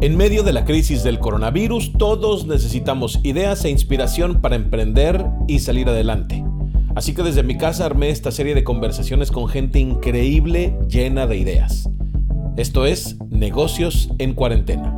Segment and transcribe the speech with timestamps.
[0.00, 5.58] En medio de la crisis del coronavirus, todos necesitamos ideas e inspiración para emprender y
[5.58, 6.44] salir adelante.
[6.94, 11.38] Así que desde mi casa armé esta serie de conversaciones con gente increíble llena de
[11.38, 11.90] ideas.
[12.56, 14.94] Esto es Negocios en Cuarentena.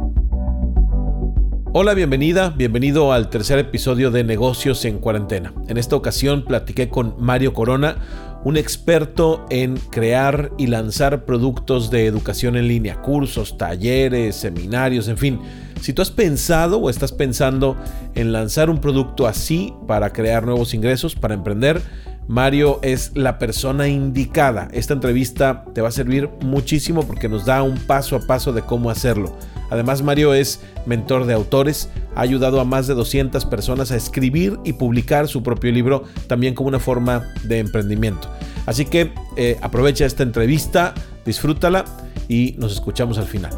[1.73, 5.55] Hola, bienvenida, bienvenido al tercer episodio de Negocios en Cuarentena.
[5.69, 7.97] En esta ocasión platiqué con Mario Corona,
[8.45, 15.19] un experto en crear y lanzar productos de educación en línea, cursos, talleres, seminarios, en
[15.19, 15.41] fin.
[15.81, 17.77] Si tú has pensado o estás pensando
[18.15, 21.83] en lanzar un producto así para crear nuevos ingresos, para emprender,
[22.29, 24.69] Mario es la persona indicada.
[24.73, 28.63] Esta entrevista te va a servir muchísimo porque nos da un paso a paso de
[28.63, 29.37] cómo hacerlo.
[29.71, 34.59] Además, Mario es mentor de autores, ha ayudado a más de 200 personas a escribir
[34.65, 38.29] y publicar su propio libro, también como una forma de emprendimiento.
[38.67, 41.85] Así que eh, aprovecha esta entrevista, disfrútala
[42.29, 43.53] y nos escuchamos al final.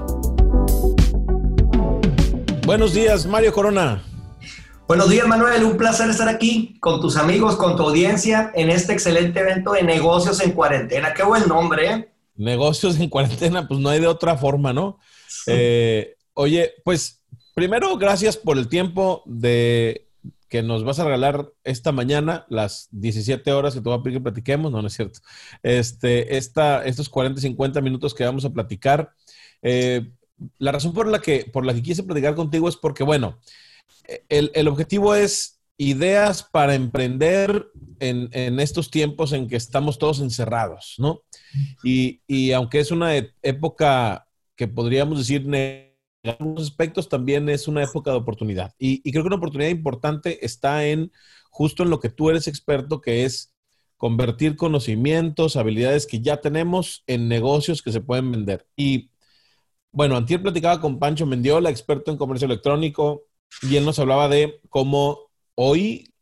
[2.64, 4.02] Buenos días, Mario Corona.
[4.86, 5.64] Buenos días, Manuel.
[5.64, 9.82] Un placer estar aquí con tus amigos, con tu audiencia en este excelente evento de
[9.82, 11.14] negocios en cuarentena.
[11.14, 12.12] Qué buen nombre, ¿eh?
[12.36, 14.98] Negocios en cuarentena, pues no hay de otra forma, ¿no?
[15.46, 17.22] Eh, oye, pues
[17.54, 20.08] primero, gracias por el tiempo de
[20.48, 24.18] que nos vas a regalar esta mañana, las 17 horas que te voy a pedir
[24.18, 25.20] que platiquemos, no, no es cierto.
[25.62, 29.12] Este, esta, estos 40, 50 minutos que vamos a platicar.
[29.62, 30.12] Eh,
[30.58, 33.38] la razón por la, que, por la que quise platicar contigo es porque, bueno,
[34.28, 40.20] el, el objetivo es ideas para emprender en, en, estos tiempos en que estamos todos
[40.20, 41.22] encerrados, ¿no?
[41.82, 44.28] Y, y aunque es una época
[44.62, 48.72] que podríamos decir en algunos aspectos también es una época de oportunidad.
[48.78, 51.10] Y, creo que una oportunidad importante está en
[51.50, 53.52] justo en lo que tú eres experto, que es
[53.96, 58.68] convertir conocimientos, habilidades que ya tenemos en negocios que se pueden vender.
[58.76, 59.10] Y
[59.90, 63.24] bueno, antier platicaba con Pancho Mendiola, experto en comercio electrónico,
[63.62, 66.14] y él nos hablaba de cómo hoy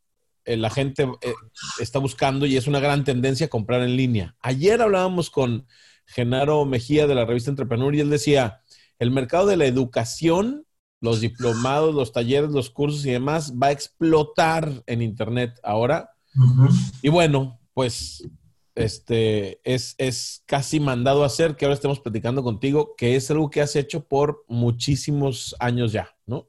[0.46, 1.34] eh, la gente eh,
[1.78, 4.34] está buscando y es una gran tendencia comprar en línea.
[4.40, 5.66] Ayer hablábamos con
[6.10, 8.62] Genaro Mejía de la revista Entrepreneur y él decía,
[8.98, 10.66] el mercado de la educación,
[11.00, 16.10] los diplomados, los talleres, los cursos y demás va a explotar en Internet ahora.
[16.36, 16.92] Uh -huh.
[17.02, 18.28] Y bueno, pues
[18.74, 23.50] este es, es casi mandado a hacer que ahora estemos platicando contigo, que es algo
[23.50, 26.48] que has hecho por muchísimos años ya, ¿no?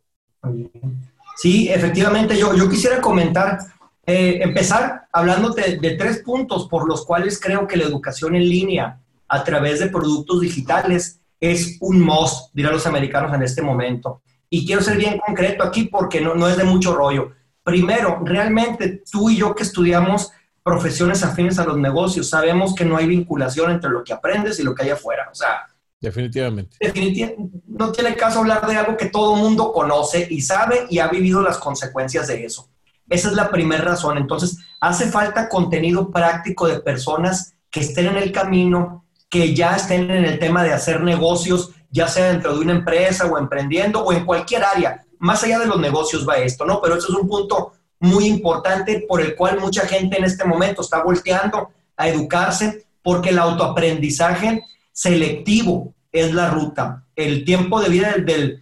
[1.38, 3.60] Sí, efectivamente, yo, yo quisiera comentar,
[4.06, 8.50] eh, empezar hablándote de, de tres puntos por los cuales creo que la educación en
[8.50, 9.00] línea
[9.32, 14.22] a través de productos digitales es un must, dirán los americanos en este momento.
[14.50, 17.32] Y quiero ser bien concreto aquí porque no, no es de mucho rollo.
[17.64, 20.32] Primero, realmente tú y yo que estudiamos
[20.62, 24.64] profesiones afines a los negocios, sabemos que no hay vinculación entre lo que aprendes y
[24.64, 25.30] lo que hay afuera.
[25.32, 25.66] O sea,
[26.02, 26.76] definitivamente.
[26.78, 31.08] definitivamente no tiene caso hablar de algo que todo mundo conoce y sabe y ha
[31.08, 32.70] vivido las consecuencias de eso.
[33.10, 34.18] Esa es la primera razón.
[34.18, 40.12] Entonces, hace falta contenido práctico de personas que estén en el camino, que ya estén
[40.12, 44.12] en el tema de hacer negocios, ya sea dentro de una empresa o emprendiendo o
[44.12, 45.06] en cualquier área.
[45.20, 46.82] Más allá de los negocios va esto, ¿no?
[46.82, 47.72] Pero eso es un punto
[48.02, 53.30] muy importante por el cual mucha gente en este momento está volteando a educarse porque
[53.30, 57.06] el autoaprendizaje selectivo es la ruta.
[57.16, 58.62] El tiempo de vida del,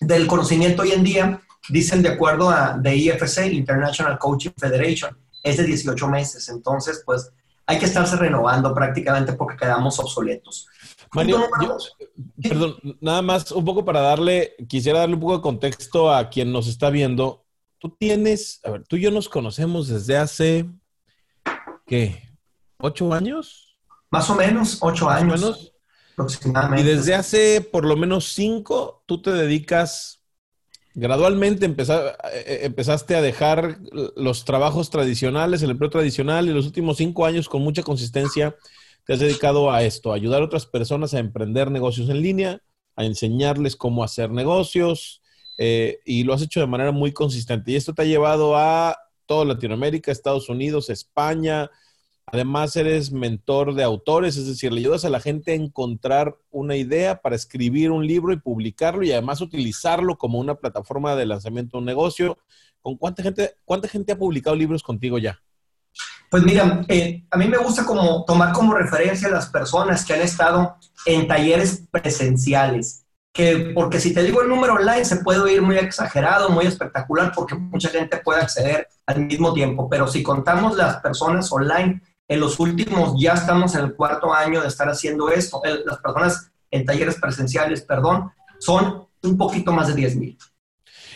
[0.00, 5.58] del, conocimiento hoy en día, dicen de acuerdo a de IFC, International Coaching Federation, es
[5.58, 6.48] de 18 meses.
[6.48, 7.30] Entonces, pues
[7.66, 10.68] hay que estarse renovando prácticamente porque quedamos obsoletos.
[11.12, 11.78] Mario, yo,
[12.48, 16.52] perdón, nada más un poco para darle, quisiera darle un poco de contexto a quien
[16.52, 17.44] nos está viendo.
[17.78, 20.66] Tú tienes, a ver, tú y yo nos conocemos desde hace,
[21.86, 22.22] ¿qué?
[22.78, 23.78] ¿Ocho años?
[24.10, 25.42] Más o menos, ocho Más años.
[25.42, 25.72] O menos.
[26.12, 26.82] Aproximadamente.
[26.82, 30.15] Y desde hace por lo menos cinco, tú te dedicas,
[30.96, 33.78] gradualmente empezar, eh, empezaste a dejar
[34.16, 38.56] los trabajos tradicionales, el empleo tradicional, y los últimos cinco años con mucha consistencia
[39.04, 42.60] te has dedicado a esto, a ayudar a otras personas a emprender negocios en línea,
[42.96, 45.22] a enseñarles cómo hacer negocios,
[45.58, 47.72] eh, y lo has hecho de manera muy consistente.
[47.72, 48.96] Y esto te ha llevado a
[49.26, 51.70] toda Latinoamérica, Estados Unidos, España.
[52.32, 56.74] Además, eres mentor de autores, es decir, le ayudas a la gente a encontrar una
[56.74, 61.76] idea para escribir un libro y publicarlo y además utilizarlo como una plataforma de lanzamiento
[61.76, 62.38] de un negocio.
[62.82, 65.40] ¿Con cuánta gente, cuánta gente ha publicado libros contigo ya?
[66.28, 70.14] Pues mira, eh, a mí me gusta como tomar como referencia a las personas que
[70.14, 70.76] han estado
[71.06, 75.76] en talleres presenciales, que porque si te digo el número online se puede oír muy
[75.76, 80.96] exagerado, muy espectacular, porque mucha gente puede acceder al mismo tiempo, pero si contamos las
[80.96, 85.62] personas online, en los últimos, ya estamos en el cuarto año de estar haciendo esto,
[85.84, 90.38] las personas en talleres presenciales, perdón, son un poquito más de 10 mil.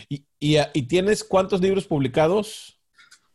[0.09, 2.77] ¿Y, y, tienes cuántos libros publicados?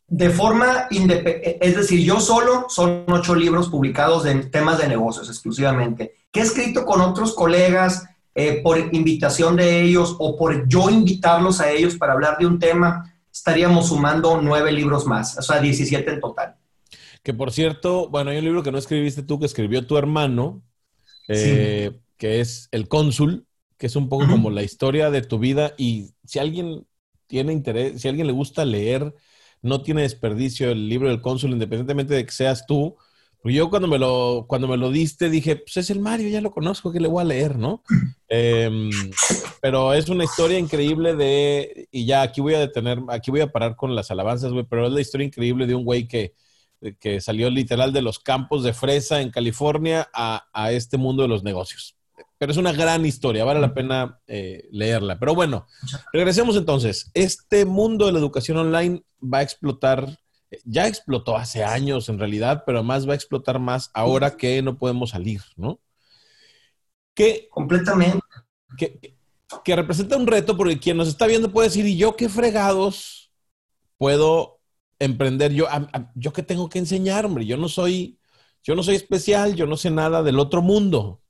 [0.08, 5.28] De forma independiente, es decir, yo solo son ocho libros publicados en temas de negocios
[5.28, 10.90] exclusivamente, que he escrito con otros colegas eh, por invitación de ellos o por yo
[10.90, 15.60] invitarlos a ellos para hablar de un tema, estaríamos sumando nueve libros más, o sea,
[15.60, 16.56] 17 en total.
[17.26, 20.62] Que por cierto, bueno, hay un libro que no escribiste tú, que escribió tu hermano,
[21.26, 25.74] eh, que es El Cónsul, que es un poco como la historia de tu vida.
[25.76, 26.86] Y si alguien
[27.26, 29.12] tiene interés, si a alguien le gusta leer,
[29.60, 32.96] no tiene desperdicio el libro del Cónsul, independientemente de que seas tú.
[33.42, 36.40] Porque yo cuando me lo, cuando me lo diste dije, pues es el Mario, ya
[36.40, 37.82] lo conozco, que le voy a leer, ¿no?
[38.28, 38.90] Em,
[39.60, 43.50] pero es una historia increíble de, y ya aquí voy a detener, aquí voy a
[43.50, 46.34] parar con las alabanzas, güey, pero es la historia increíble de un güey que
[46.98, 51.42] que salió literal de los campos de fresa en California a, este mundo de los
[51.42, 51.96] negocios.
[52.38, 55.18] Pero es una gran historia, vale la pena eh, leerla.
[55.18, 55.66] Pero bueno,
[56.12, 57.10] regresemos entonces.
[57.14, 60.18] Este mundo de la educación online va a explotar,
[60.64, 64.76] ya explotó hace años en realidad, pero además va a explotar más ahora que no
[64.76, 65.80] podemos salir, ¿no?
[67.14, 68.20] Que, Completamente.
[68.76, 69.16] Que,
[69.64, 73.32] que representa un reto porque quien nos está viendo puede decir, ¿y yo qué fregados
[73.96, 74.55] puedo
[74.98, 75.66] emprender yo,
[76.14, 78.18] yo qué tengo que enseñar, hombre, yo no soy,
[78.62, 81.20] yo no soy especial, yo no sé nada del otro mundo,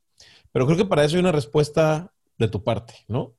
[0.52, 3.34] pero creo que para eso hay una respuesta de tu parte, ¿no?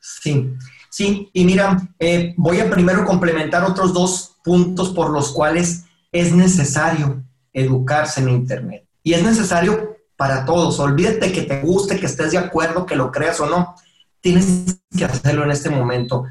[0.00, 0.52] Sí,
[0.90, 6.34] sí, y mira, eh, voy a primero complementar otros dos puntos por los cuales es
[6.34, 8.86] necesario educarse en Internet.
[9.02, 10.78] Y es necesario para todos.
[10.78, 13.74] Olvídate que te guste, que estés de acuerdo, que lo creas o no.
[14.20, 16.24] Tienes que hacerlo en este momento.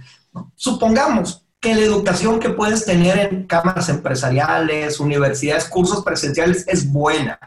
[0.56, 7.40] Supongamos, que la educación que puedes tener en cámaras empresariales, universidades, cursos presenciales es buena.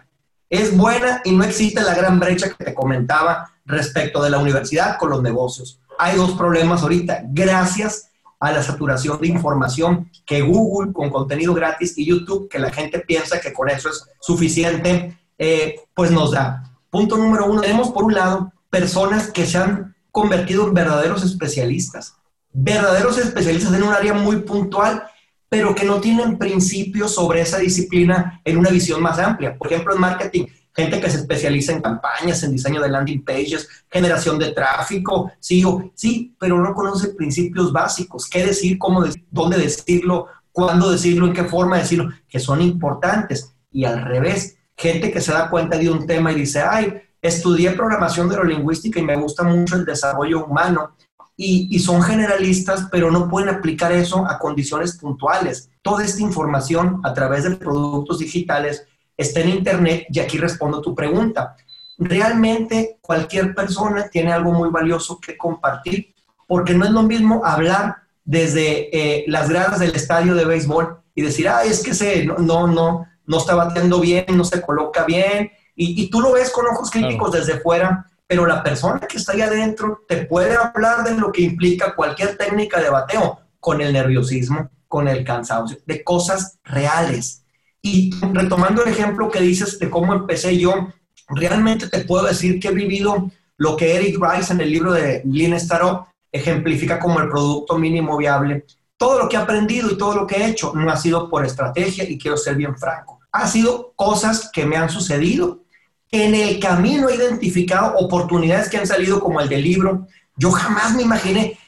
[0.49, 4.97] Es buena y no existe la gran brecha que te comentaba respecto de la universidad
[4.97, 5.81] con los negocios.
[5.99, 7.25] Hay dos problemas ahorita.
[7.29, 8.09] Gracias
[8.41, 13.01] a la saturación de información que Google con contenido gratis y YouTube, que la gente
[13.01, 16.73] piensa que con eso es suficiente, eh, pues nos da.
[16.89, 22.17] Punto número uno, tenemos por un lado personas que se han convertido en verdaderos especialistas
[22.59, 25.03] verdaderos especialistas en un área muy puntual,
[25.49, 29.57] pero que no tienen principios sobre esa disciplina en una visión más amplia.
[29.57, 33.69] Por ejemplo, en marketing, gente que se especializa en campañas, en diseño de landing pages,
[33.91, 35.63] generación de tráfico, sí,
[35.95, 41.35] sí, pero no conoce principios básicos, qué decir, cómo decir, dónde decirlo, cuándo decirlo, en
[41.35, 43.53] qué forma decirlo, que son importantes.
[43.71, 47.73] Y al revés, gente que se da cuenta de un tema y dice, ay, estudié
[47.73, 50.96] programación neurolingüística y me gusta mucho el desarrollo humano
[51.37, 55.71] y, son generalistas, pero no pueden aplicar eso a condiciones puntuales.
[55.83, 58.87] Toda esta información a través de productos digitales
[59.17, 61.55] está en Internet y aquí respondo tu pregunta.
[61.99, 66.15] Realmente cualquier persona tiene algo muy valioso que compartir
[66.47, 71.23] porque no es lo mismo hablar desde eh, las gradas del estadio de béisbol y
[71.23, 75.05] decir, ah, es que se, no, no, no, no está bateando bien, no se coloca
[75.05, 79.33] bien, y, tú lo ves con ojos críticos desde fuera, pero la persona que está
[79.33, 83.93] ahí adentro te puede hablar de lo que implica cualquier técnica de bateo, con el
[83.93, 87.45] nerviosismo, con el cansancio, de cosas reales.
[87.83, 90.89] Y retomando el ejemplo que dices de cómo empecé yo,
[91.29, 95.23] realmente te puedo decir que he vivido lo que Eric Rice en el libro de
[95.25, 98.67] Lean Startup ejemplifica como el producto mínimo viable.
[98.97, 101.45] Todo lo que he aprendido y todo lo que he hecho no ha sido por
[101.45, 103.21] estrategia y quiero ser bien franco.
[103.33, 105.65] Ha sido cosas que me han sucedido
[106.11, 110.07] en el camino he identificado oportunidades que han salido como el del libro.
[110.37, 111.59] Yo jamás me imaginé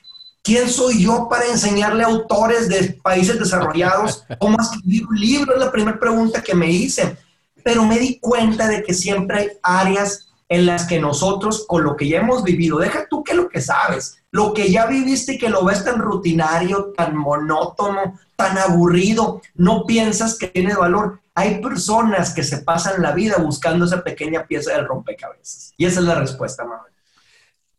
[0.42, 5.54] quién soy yo para enseñarle a autores de países desarrollados cómo escribir un libro.
[5.54, 7.16] Es la primera pregunta que me hice.
[7.64, 11.96] Pero me di cuenta de que siempre hay áreas en las que nosotros, con lo
[11.96, 15.38] que ya hemos vivido, deja tú que lo que sabes, lo que ya viviste y
[15.38, 21.20] que lo ves tan rutinario, tan monótono, tan aburrido, no piensas que tiene valor.
[21.34, 25.72] Hay personas que se pasan la vida buscando esa pequeña pieza del rompecabezas.
[25.76, 26.92] Y esa es la respuesta, Manuel.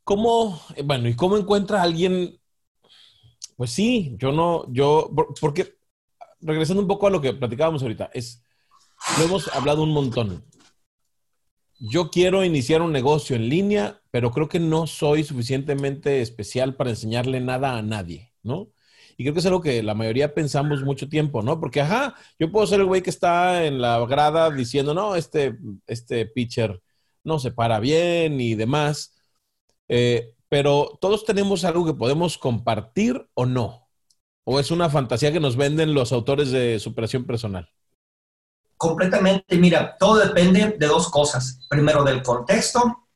[0.03, 2.39] ¿Cómo, bueno, y cómo encuentra alguien?
[3.55, 5.11] Pues sí, yo no, yo,
[5.41, 5.77] porque
[6.41, 8.41] regresando un poco a lo que platicábamos ahorita, es,
[9.17, 10.43] lo hemos hablado un montón.
[11.79, 16.89] Yo quiero iniciar un negocio en línea, pero creo que no soy suficientemente especial para
[16.89, 18.69] enseñarle nada a nadie, ¿no?
[19.17, 21.59] Y creo que es algo que la mayoría pensamos mucho tiempo, ¿no?
[21.59, 25.57] Porque, ajá, yo puedo ser el güey que está en la grada diciendo, no, este,
[25.87, 26.81] este pitcher
[27.23, 29.13] no se para bien y demás.
[29.89, 33.89] Eh, pero todos tenemos algo que podemos compartir o no.
[34.45, 37.69] ¿O es una fantasía que nos venden los autores de superación personal?
[38.79, 41.59] Completamente, mira, todo depende de dos cosas.
[41.69, 43.07] Primero, del contexto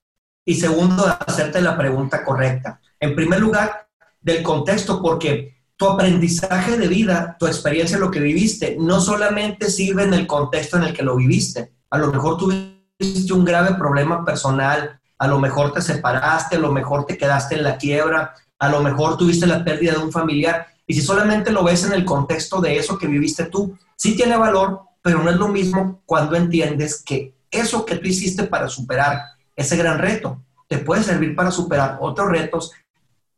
[0.46, 2.82] Y segundo, hacerte la pregunta correcta.
[3.00, 3.88] En primer lugar,
[4.20, 10.03] del contexto, porque tu aprendizaje de vida, tu experiencia, lo que viviste, no solamente sirve
[10.03, 11.72] en el contexto en el que lo viviste.
[11.91, 16.74] A lo mejor tuviste un grave problema personal, a lo mejor te separaste, a lo
[16.74, 20.67] mejor te quedaste en la quiebra, a lo mejor tuviste la pérdida de un familiar.
[20.86, 24.36] Y si solamente lo ves en el contexto de eso que viviste tú, sí tiene
[24.36, 29.22] valor, pero no es lo mismo cuando entiendes que eso que tú hiciste para superar
[29.55, 32.72] ese gran reto te puede servir para superar otros retos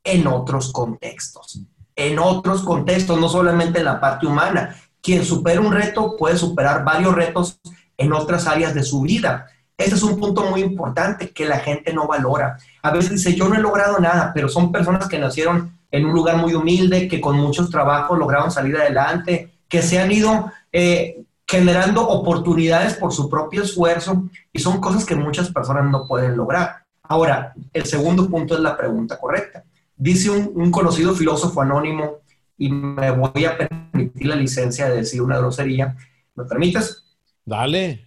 [0.04, 1.60] en otros contextos.
[1.96, 4.76] En otros contextos, no solamente en la parte humana.
[5.02, 7.60] Quien supera un reto puede superar varios retos
[7.98, 9.48] en otras áreas de su vida.
[9.78, 12.58] Ese es un punto muy importante que la gente no valora.
[12.82, 16.14] A veces dice, yo no he logrado nada, pero son personas que nacieron en un
[16.14, 21.25] lugar muy humilde, que con muchos trabajos lograron salir adelante, que se han ido eh,
[21.48, 26.86] generando oportunidades por su propio esfuerzo y son cosas que muchas personas no pueden lograr.
[27.04, 29.64] Ahora, el segundo punto es la pregunta correcta.
[29.96, 32.20] Dice un, un conocido filósofo anónimo,
[32.58, 35.96] y me voy a permitir la licencia de decir una grosería.
[36.36, 37.04] ¿Me permites?
[37.44, 38.06] Dale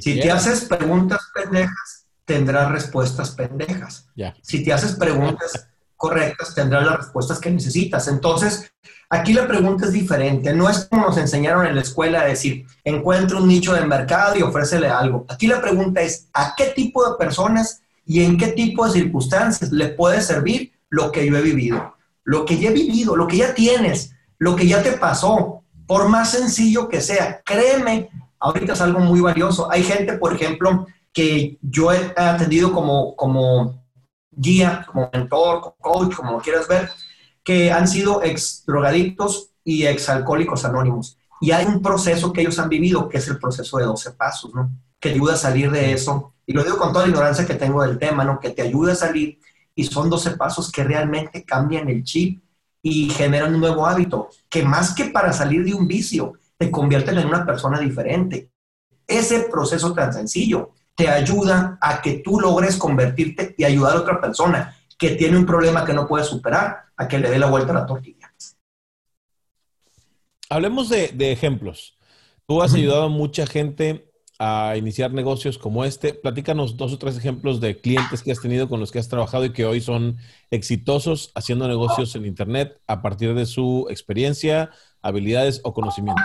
[0.00, 4.08] si te haces preguntas pendejas, tendrás respuestas pendejas.
[4.40, 8.06] Si te haces preguntas correctas, tendrás las respuestas que necesitas.
[8.06, 8.72] Entonces,
[9.10, 10.52] aquí la pregunta es diferente.
[10.52, 14.36] No es como nos enseñaron en la escuela a decir, encuentra un nicho de mercado
[14.36, 15.24] y ofrécele algo.
[15.28, 19.72] Aquí la pregunta es, ¿a qué tipo de personas y en qué tipo de circunstancias
[19.72, 21.94] le puede servir lo que yo he vivido?
[22.24, 26.08] Lo que ya he vivido, lo que ya tienes, lo que ya te pasó, por
[26.08, 27.40] más sencillo que sea.
[27.44, 28.10] Créeme
[28.40, 29.70] ahorita es algo muy valioso.
[29.70, 33.82] Hay gente, por ejemplo, que yo he atendido como, como
[34.30, 36.90] guía, como mentor, como coach, como lo quieras ver,
[37.46, 41.16] que han sido ex drogadictos y ex alcohólicos anónimos.
[41.40, 44.52] Y hay un proceso que ellos han vivido, que es el proceso de 12 pasos,
[44.52, 44.68] ¿no?
[44.98, 46.34] Que ayuda a salir de eso.
[46.44, 48.40] Y lo digo con toda la ignorancia que tengo del tema, ¿no?
[48.40, 49.38] Que te ayuda a salir.
[49.76, 52.42] Y son 12 pasos que realmente cambian el chip
[52.82, 57.16] y generan un nuevo hábito, que más que para salir de un vicio, te convierten
[57.18, 58.50] en una persona diferente.
[59.06, 64.20] Ese proceso tan sencillo te ayuda a que tú logres convertirte y ayudar a otra
[64.20, 67.72] persona que tiene un problema que no puede superar a que le dé la vuelta
[67.72, 68.32] a la tortilla.
[70.48, 71.98] Hablemos de, ejemplos.
[72.46, 76.14] Tú has ayudado a mucha gente a iniciar negocios como este.
[76.14, 79.44] Platícanos dos o tres ejemplos de clientes que has tenido con los que has trabajado
[79.44, 80.18] y que hoy son
[80.50, 84.70] exitosos haciendo negocios en Internet a partir de su experiencia,
[85.02, 86.24] habilidades o conocimientos?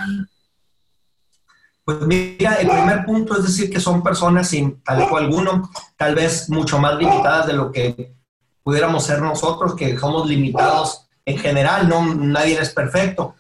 [1.84, 6.48] Pues mira, el primer punto es decir que son personas sin talento alguno, tal vez
[6.48, 8.21] mucho más limitadas de lo que
[8.64, 13.36] pudiéramos ser nosotros, que somos limitados en general, no nadie es perfecto.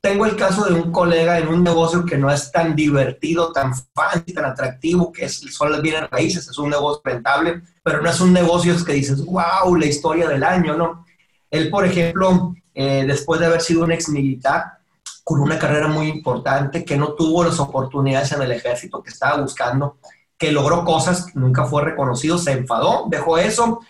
[0.00, 3.74] Tengo el caso de un colega en un negocio que no es tan divertido, tan
[3.94, 8.08] fancy, tan atractivo, que es, son las bienes raíces, es un negocio rentable, pero no
[8.08, 11.04] es un negocio que dices, wow, la historia del año, ¿no?
[11.50, 14.78] Él, por ejemplo, eh, después de haber sido un ex militar,
[15.22, 19.40] con una carrera muy importante, que no tuvo las oportunidades en el ejército que estaba
[19.40, 19.98] buscando,
[20.38, 23.80] que logró cosas, nunca fue reconocido, se enfadó, dejó eso,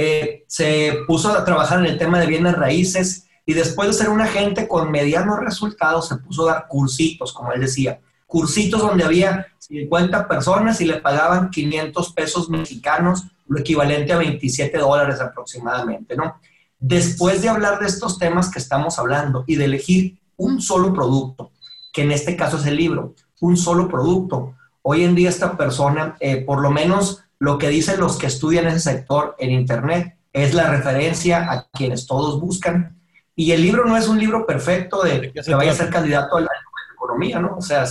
[0.00, 4.10] eh, se puso a trabajar en el tema de bienes raíces y después de ser
[4.10, 9.02] un agente con medianos resultados, se puso a dar cursitos, como él decía, cursitos donde
[9.02, 16.14] había 50 personas y le pagaban 500 pesos mexicanos, lo equivalente a 27 dólares aproximadamente,
[16.14, 16.40] ¿no?
[16.78, 21.50] Después de hablar de estos temas que estamos hablando y de elegir un solo producto,
[21.92, 24.54] que en este caso es el libro, un solo producto.
[24.82, 28.66] Hoy en día esta persona, eh, por lo menos lo que dicen los que estudian
[28.66, 33.00] ese sector en Internet, es la referencia a quienes todos buscan.
[33.34, 36.40] Y el libro no es un libro perfecto de que vaya a ser candidato a
[36.42, 36.50] la
[36.94, 37.56] economía, ¿no?
[37.56, 37.84] O sea,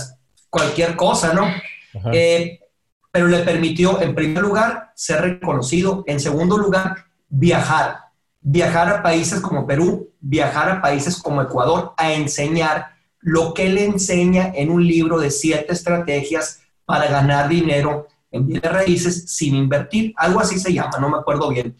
[0.50, 1.46] cualquier cosa, ¿no?
[2.12, 2.60] Eh,
[3.10, 8.08] pero le permitió, en primer lugar, ser reconocido, en segundo lugar, viajar
[8.40, 13.78] viajar a países como Perú, viajar a países como Ecuador a enseñar lo que él
[13.78, 20.12] enseña en un libro de siete estrategias para ganar dinero en bienes raíces sin invertir.
[20.16, 21.76] Algo así se llama, no me acuerdo bien.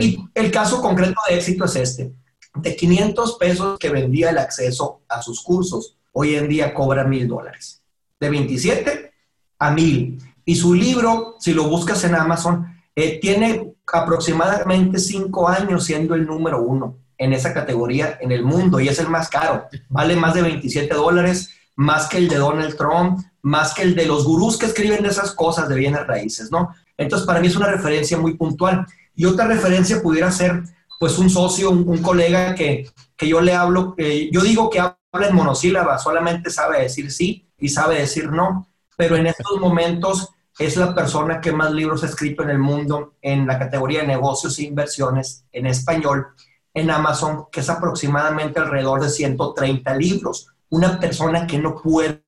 [0.00, 2.12] Y el caso concreto de éxito es este.
[2.54, 7.26] De 500 pesos que vendía el acceso a sus cursos, hoy en día cobra mil
[7.26, 7.82] dólares.
[8.20, 9.12] De 27
[9.58, 10.18] a mil.
[10.44, 16.26] Y su libro, si lo buscas en Amazon, eh, tiene aproximadamente cinco años siendo el
[16.26, 19.66] número uno en esa categoría en el mundo y es el más caro.
[19.88, 24.06] Vale más de 27 dólares, más que el de Donald Trump, más que el de
[24.06, 26.74] los gurús que escriben esas cosas de bienes raíces, ¿no?
[26.96, 28.86] Entonces, para mí es una referencia muy puntual.
[29.14, 30.62] Y otra referencia pudiera ser,
[31.00, 35.34] pues, un socio, un, colega que, que, yo le hablo, yo digo que habla en
[35.34, 40.94] monosílaba, solamente sabe decir sí y sabe decir no, pero en estos momentos es la
[40.94, 44.64] persona que más libros ha escrito en el mundo en la categoría de negocios e
[44.64, 46.28] inversiones en español
[46.74, 50.51] en Amazon, que es aproximadamente alrededor de 130 libros.
[50.72, 52.24] Una persona que no puede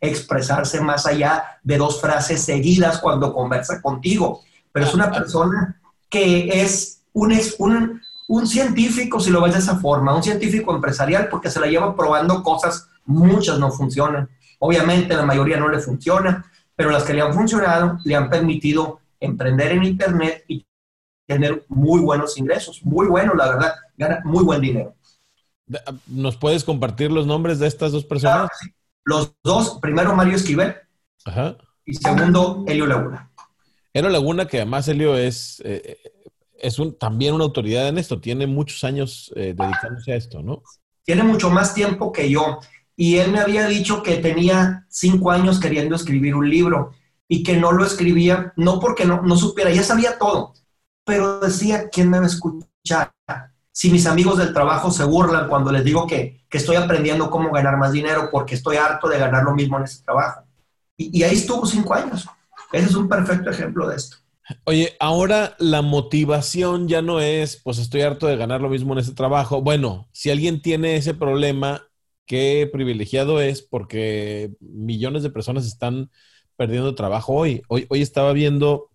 [0.00, 4.40] expresarse más allá de dos frases seguidas cuando conversa contigo,
[4.72, 9.76] pero es una persona que es un, un, un científico, si lo ves de esa
[9.76, 14.28] forma, un científico empresarial, porque se la lleva probando cosas, muchas no funcionan.
[14.58, 18.98] Obviamente la mayoría no le funciona, pero las que le han funcionado le han permitido
[19.20, 20.66] emprender en Internet y
[21.28, 24.96] tener muy buenos ingresos, muy buenos, la verdad, gana muy buen dinero.
[26.06, 28.50] ¿Nos puedes compartir los nombres de estas dos personas?
[29.04, 30.74] Los dos, primero Mario Esquivel
[31.84, 33.30] y segundo Helio Laguna.
[33.92, 35.98] Helio Laguna, que además Helio es, eh,
[36.58, 40.62] es un, también una autoridad en esto, tiene muchos años eh, dedicándose a esto, ¿no?
[41.04, 42.60] Tiene mucho más tiempo que yo
[42.96, 46.92] y él me había dicho que tenía cinco años queriendo escribir un libro
[47.28, 50.54] y que no lo escribía, no porque no, no supiera, ya sabía todo,
[51.04, 53.13] pero decía, ¿quién me va a escuchar?
[53.76, 57.50] Si mis amigos del trabajo se burlan cuando les digo que, que estoy aprendiendo cómo
[57.50, 60.42] ganar más dinero porque estoy harto de ganar lo mismo en ese trabajo.
[60.96, 62.24] Y, ahí estuvo cinco años.
[62.72, 64.18] Ese es un perfecto ejemplo de esto.
[64.62, 69.00] Oye, ahora la motivación ya no es, pues estoy harto de ganar lo mismo en
[69.00, 69.60] ese trabajo.
[69.60, 71.82] Bueno, si alguien tiene ese problema,
[72.26, 76.12] qué privilegiado es porque millones de personas están
[76.56, 77.62] perdiendo trabajo hoy.
[77.66, 78.90] Hoy, hoy estaba viendo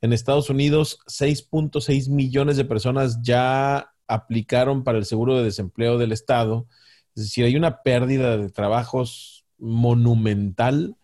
[0.00, 6.12] en Estados Unidos 6.6 millones de personas ya aplicaron para el seguro de desempleo del
[6.12, 6.66] Estado.
[7.14, 10.96] Es decir, hay una pérdida de trabajos monumental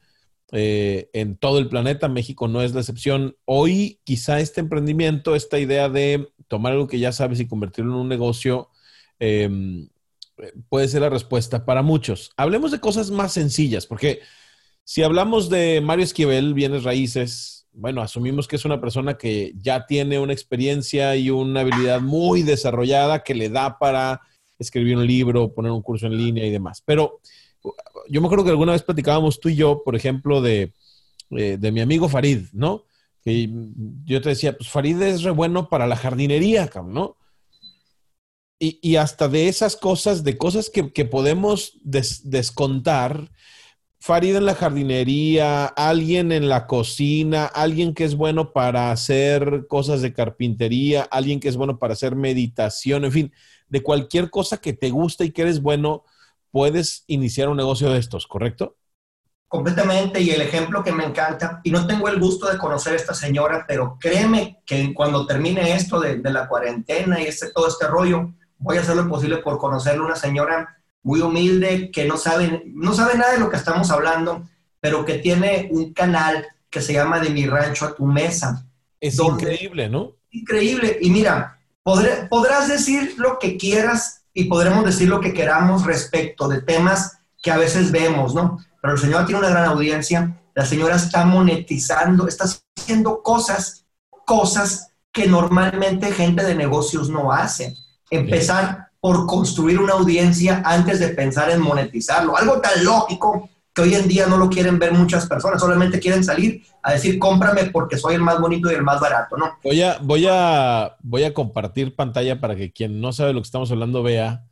[0.53, 2.09] eh, en todo el planeta.
[2.09, 3.37] México no es la excepción.
[3.45, 8.01] Hoy quizá este emprendimiento, esta idea de tomar algo que ya sabes y convertirlo en
[8.01, 8.69] un negocio,
[9.19, 9.49] eh,
[10.69, 12.33] puede ser la respuesta para muchos.
[12.37, 14.21] Hablemos de cosas más sencillas, porque
[14.85, 19.87] si hablamos de Mario Esquivel, bienes raíces, bueno, asumimos que es una persona que ya
[19.87, 24.21] tiene una experiencia y una habilidad muy desarrollada que le da para
[24.59, 26.83] escribir un libro, poner un curso en línea y demás.
[26.85, 27.21] Pero
[28.09, 30.73] yo me acuerdo que alguna vez platicábamos tú y yo, por ejemplo, de,
[31.31, 32.85] eh, de mi amigo Farid, ¿no?
[33.25, 33.49] Que
[34.05, 37.17] yo te decía, pues Farid es re bueno para la jardinería, ¿no?
[38.65, 43.33] y, hasta de esas cosas, de cosas que, podemos descontar,
[44.03, 50.03] Farid en la jardinería, alguien en la cocina, alguien que es bueno para hacer cosas
[50.03, 53.33] de carpintería, alguien que es bueno para hacer meditación, en fin,
[53.69, 56.03] de cualquier cosa que te guste y que eres bueno,
[56.51, 58.77] puedes iniciar un negocio de estos, ¿correcto?
[59.47, 62.97] Completamente, y el ejemplo que me encanta, y no tengo el gusto de conocer a
[62.97, 67.69] esta señora, pero créeme que cuando termine esto de, de la cuarentena y este, todo
[67.69, 72.17] este rollo, voy a hacer lo posible por conocerle una señora muy humilde que no
[72.17, 74.49] sabe, no sabe nada de lo que estamos hablando,
[74.81, 78.67] pero que tiene un canal que se llama De mi rancho a tu mesa.
[79.01, 80.13] Es increíble, ¿no?
[80.31, 80.99] Increíble.
[81.01, 86.63] Y mira, podrás decir lo que quieras y podremos decir lo que queramos respecto de
[86.63, 88.59] temas que a veces vemos, ¿no?
[88.81, 92.45] Pero la señora tiene una gran audiencia, la señora está monetizando, está
[92.77, 93.85] haciendo cosas,
[94.25, 97.75] cosas que normalmente gente de negocios no hace
[98.11, 102.37] empezar por construir una audiencia antes de pensar en monetizarlo.
[102.37, 106.23] Algo tan lógico que hoy en día no lo quieren ver muchas personas, solamente quieren
[106.23, 109.59] salir a decir cómprame porque soy el más bonito y el más barato, ¿no?
[109.65, 113.47] Voy a, voy a, voy a compartir pantalla para que quien no sabe lo que
[113.47, 114.45] estamos hablando vea.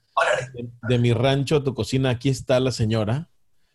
[0.89, 3.31] De, mi rancho a tu cocina, aquí está la señora.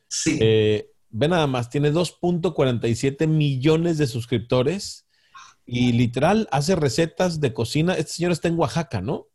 [0.09, 0.37] Sí.
[0.41, 5.07] Eh, ve nada más, tiene 2.47 millones de suscriptores
[5.65, 7.93] y literal hace recetas de cocina.
[7.93, 9.27] Esta señora está en Oaxaca, ¿no?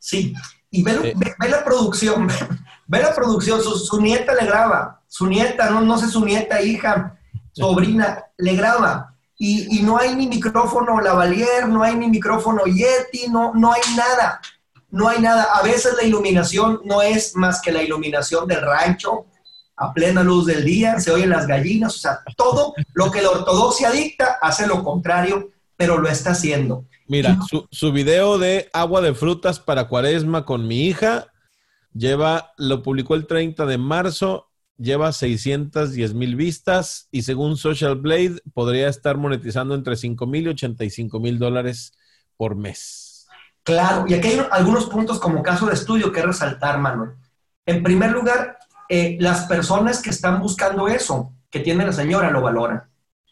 [0.00, 0.34] Sí,
[0.70, 1.14] y ve,
[1.48, 2.28] la producción,
[2.86, 7.18] ve la producción, su, nieta le graba, su nieta, no, no sé su nieta, hija,
[7.52, 9.14] sobrina, le graba.
[9.40, 14.40] Y, no hay ni micrófono lavalier, no hay ni micrófono Yeti, no, no hay nada,
[14.90, 15.44] no hay nada.
[15.54, 19.26] A veces la iluminación no es más que la iluminación del rancho,
[19.76, 23.30] a plena luz del día, se oyen las gallinas, o sea, todo lo que la
[23.30, 26.84] ortodoxia dicta hace lo contrario, pero lo está haciendo.
[27.08, 31.28] Mira, su, su, video de agua de frutas para cuaresma con mi hija
[31.94, 38.40] lleva, lo publicó el 30 de marzo, lleva 610 mil vistas y según Social Blade
[38.54, 41.92] podría estar monetizando entre 5 mil y 85 mil dólares
[42.36, 43.26] por mes.
[43.64, 47.12] Claro, y aquí hay algunos puntos como caso de estudio que resaltar, Manuel.
[47.66, 52.40] En primer lugar, eh, las personas que están buscando eso, que tiene la señora, lo
[52.40, 52.84] valoran.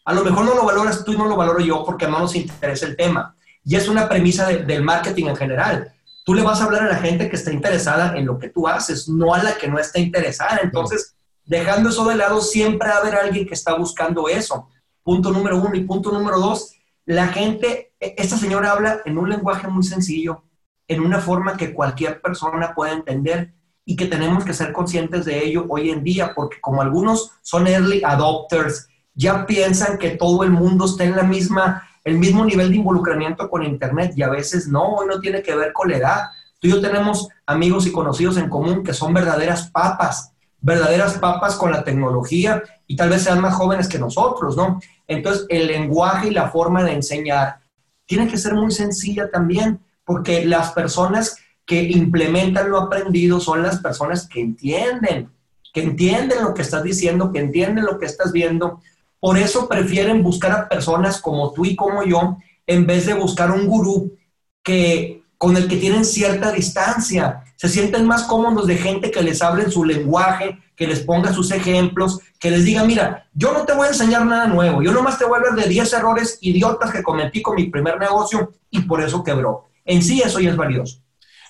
[0.05, 2.35] A lo mejor no lo valoras tú y no lo valoro yo porque no nos
[2.35, 3.35] interesa el tema
[3.67, 5.93] y es una premisa del marketing en general.
[6.23, 8.65] Tú le vas a hablar a la gente que está interesada en lo que tú
[8.65, 10.61] haces, no a la que no está interesada.
[10.63, 14.69] Entonces, dejando eso de lado, siempre va a haber alguien que está buscando eso.
[15.03, 15.75] Punto número uno.
[15.75, 16.75] Y punto número dos,
[17.05, 20.43] la gente, e, esta señora habla en un lenguaje muy sencillo,
[20.87, 23.53] en una forma que cualquier persona puede entender
[23.83, 27.67] y que tenemos que ser conscientes de ello hoy en día, porque como algunos son
[27.67, 32.69] early adopters, ya piensan que todo el mundo está en la misma, el mismo nivel
[32.69, 35.97] de involucramiento con Internet y a veces no, hoy no tiene que ver con la
[35.97, 36.21] edad.
[36.57, 41.57] Tú y yo tenemos amigos y conocidos en común que son verdaderas papas, verdaderas papas
[41.57, 44.79] con la tecnología y tal vez sean más jóvenes que nosotros, ¿no?
[45.05, 47.59] Entonces, el lenguaje y la forma de enseñar
[48.05, 53.79] tiene que ser muy sencilla también, porque las personas que implementan lo aprendido son las
[53.79, 55.29] personas que entienden,
[55.73, 58.79] que entienden lo que estás diciendo, que entienden lo que estás viendo.
[59.19, 63.51] Por eso prefieren buscar a personas como tú y como yo, en vez de buscar
[63.51, 64.17] un gurú
[64.63, 67.43] que, con el que tienen cierta distancia.
[67.55, 71.33] Se sienten más cómodos de gente que les hable en su lenguaje, que les ponga
[71.33, 74.91] sus ejemplos, que les diga, mira, yo no te voy a enseñar nada nuevo, yo
[74.91, 78.53] nomás te voy a hablar de 10 errores idiotas que cometí con mi primer negocio
[78.69, 79.69] y por eso quebró.
[79.85, 81.01] En sí eso ya es valioso.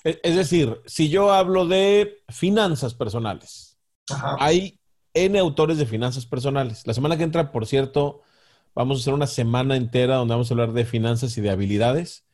[0.04, 3.78] Es decir, si yo hablo de finanzas personales,
[4.40, 4.77] hay
[5.26, 6.86] N autores de finanzas personales.
[6.86, 8.22] La semana que entra, por cierto,
[8.76, 12.26] vamos a hacer una semana entera donde vamos a hablar de finanzas y de habilidades.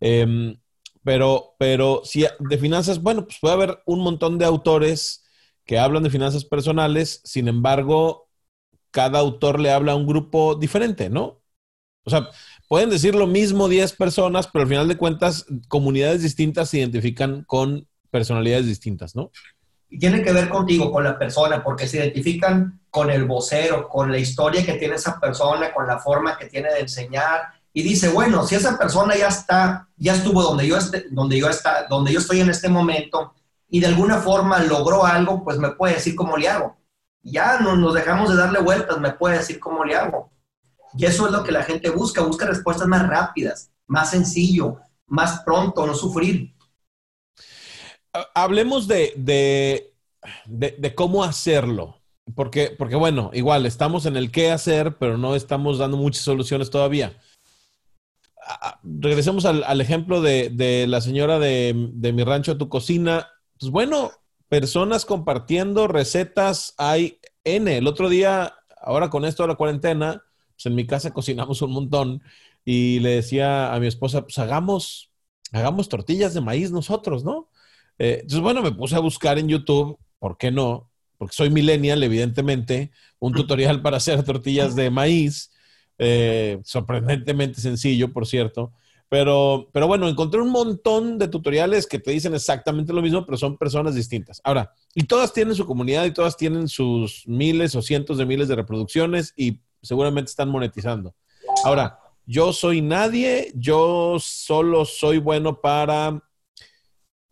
[0.00, 0.58] Em,
[1.04, 5.24] pero, pero si de finanzas, bueno, pues puede haber un montón de autores
[5.64, 8.28] que hablan de finanzas personales, sin embargo,
[8.90, 11.42] cada autor le habla a un grupo diferente, ¿no?
[12.04, 12.30] O sea,
[12.68, 17.44] pueden decir lo mismo 10 personas, pero al final de cuentas, comunidades distintas se identifican
[17.44, 19.30] con personalidades distintas, ¿no?
[19.90, 24.10] Y tiene que ver contigo, con la persona, porque se identifican con el vocero, con
[24.10, 27.42] la historia que tiene esa persona, con la forma que tiene de enseñar.
[27.72, 31.48] Y dice, bueno, si esa persona ya está, ya estuvo donde yo, esté, donde yo,
[31.48, 33.34] está, donde yo estoy en este momento,
[33.70, 36.76] y de alguna forma logró algo, pues me puede decir cómo le hago.
[37.22, 40.32] Ya no nos dejamos de darle vueltas, me puede decir cómo le hago.
[40.96, 45.40] Y eso es lo que la gente busca, busca respuestas más rápidas, más sencillo, más
[45.40, 46.54] pronto, no sufrir.
[48.34, 49.92] Hablemos de, de,
[50.46, 52.00] de, cómo hacerlo,
[52.34, 56.70] porque, porque bueno, igual estamos en el qué hacer, pero no estamos dando muchas soluciones
[56.70, 57.20] todavía.
[58.82, 63.72] Regresemos al, al ejemplo de, de, la señora de, mi rancho a tu cocina pues
[63.72, 64.12] bueno,
[64.48, 67.76] personas compartiendo recetas hay N.
[67.76, 70.22] El otro día, ahora con esto de la cuarentena,
[70.54, 72.22] pues en mi casa cocinamos un montón
[72.64, 75.10] y le decía a mi esposa, pues hagamos,
[75.52, 77.47] hagamos tortillas de maíz nosotros, ¿no?
[77.98, 80.90] Eh, entonces, bueno, me puse a buscar en YouTube, ¿por qué no?
[81.16, 85.50] Porque soy millennial, evidentemente, un tutorial para hacer tortillas de maíz,
[85.98, 88.72] eh, sorprendentemente sencillo, por cierto.
[89.08, 93.38] Pero, pero bueno, encontré un montón de tutoriales que te dicen exactamente lo mismo, pero
[93.38, 94.40] son personas distintas.
[94.44, 98.48] Ahora, y todas tienen su comunidad y todas tienen sus miles o cientos de miles
[98.48, 101.14] de reproducciones y seguramente están monetizando.
[101.64, 106.22] Ahora, yo soy nadie, yo solo soy bueno para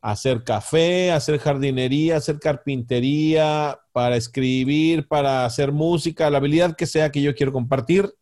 [0.07, 7.11] hacer café, hacer jardinería, hacer carpintería, para escribir, para hacer música, la habilidad que sea
[7.11, 8.14] que yo quiero compartir.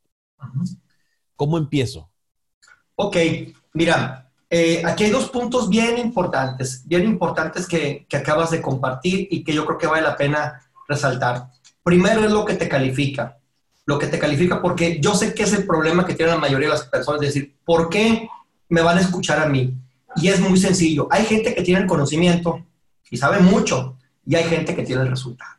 [1.37, 2.09] ¿Cómo empiezo?
[2.97, 3.16] Ok,
[3.75, 9.29] mira, eh, aquí hay dos puntos bien importantes, bien importantes que, que acabas de compartir
[9.31, 11.49] y que yo creo que vale la pena resaltar.
[11.83, 13.37] Primero es lo que te califica,
[13.85, 16.68] lo que te califica porque yo sé que es el problema que tiene la mayoría
[16.68, 18.27] de las personas, es decir, ¿por qué
[18.70, 19.84] me van a escuchar a mí?
[20.16, 22.64] Y es muy sencillo, hay gente que tiene el conocimiento
[23.11, 23.96] y sabe mucho
[24.27, 25.53] y hay gente que tiene el resultado.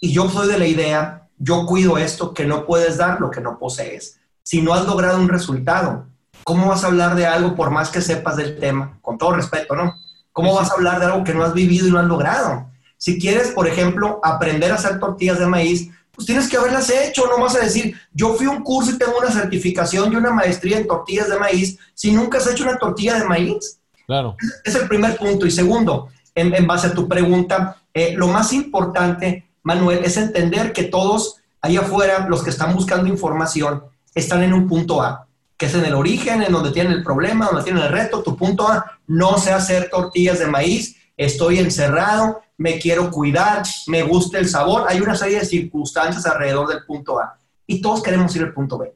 [0.00, 3.40] Y yo soy de la idea, yo cuido esto, que no puedes dar lo que
[3.40, 4.20] no posees.
[4.42, 6.06] Si no has logrado un resultado,
[6.44, 8.98] ¿cómo vas a hablar de algo por más que sepas del tema?
[9.00, 9.94] Con todo respeto, ¿no?
[10.32, 12.70] ¿Cómo vas a hablar de algo que no has vivido y no has logrado?
[12.98, 17.26] Si quieres, por ejemplo, aprender a hacer tortillas de maíz, pues tienes que haberlas hecho,
[17.26, 20.30] no vas a decir, yo fui a un curso y tengo una certificación y una
[20.30, 23.78] maestría en tortillas de maíz, si nunca has hecho una tortilla de maíz.
[24.06, 24.36] Claro.
[24.64, 25.46] Es el primer punto.
[25.46, 30.84] Y segundo, en, base a tu pregunta, eh, lo más importante, Manuel, es entender que
[30.84, 35.74] todos ahí afuera, los que están buscando información, están en un punto A que es
[35.74, 38.98] en el origen, en donde tienen el problema, donde tienen el reto, tu punto A,
[39.06, 44.86] no sé hacer tortillas de maíz, estoy encerrado, me quiero cuidar, me gusta el sabor,
[44.88, 48.78] hay una serie de circunstancias alrededor del punto A y todos queremos ir al punto
[48.78, 48.94] B.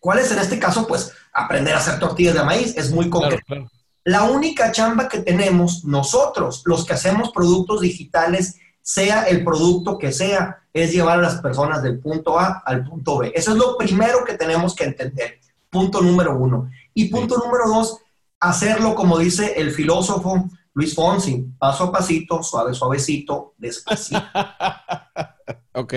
[0.00, 0.86] ¿Cuál es en este caso?
[0.86, 3.68] Pues aprender a hacer tortillas de maíz, es muy concreto.
[4.04, 10.12] La única chamba que tenemos nosotros, los que hacemos productos digitales, sea el producto que
[10.12, 13.32] sea, es llevar a las personas del punto A al punto B.
[13.34, 15.40] Eso es lo primero que tenemos que entender.
[15.68, 16.70] Punto número uno.
[16.94, 17.98] Y punto número dos,
[18.40, 20.48] hacerlo como dice el filósofo
[20.78, 24.22] Luis Fonsi, paso a pasito, suave, suavecito, despacito.
[25.74, 25.94] ok.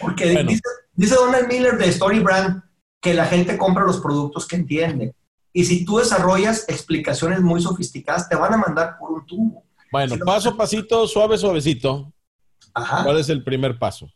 [0.00, 2.60] Porque dice, dice Donald Miller de Story Brand
[3.00, 5.14] que la gente compra los productos que entiende.
[5.52, 9.62] Y si tú desarrollas explicaciones muy sofisticadas, te van a mandar por un tubo.
[9.92, 12.12] Bueno, paso a pasito, suave, suavecito.
[12.72, 14.10] ¿Cuál es el primer paso?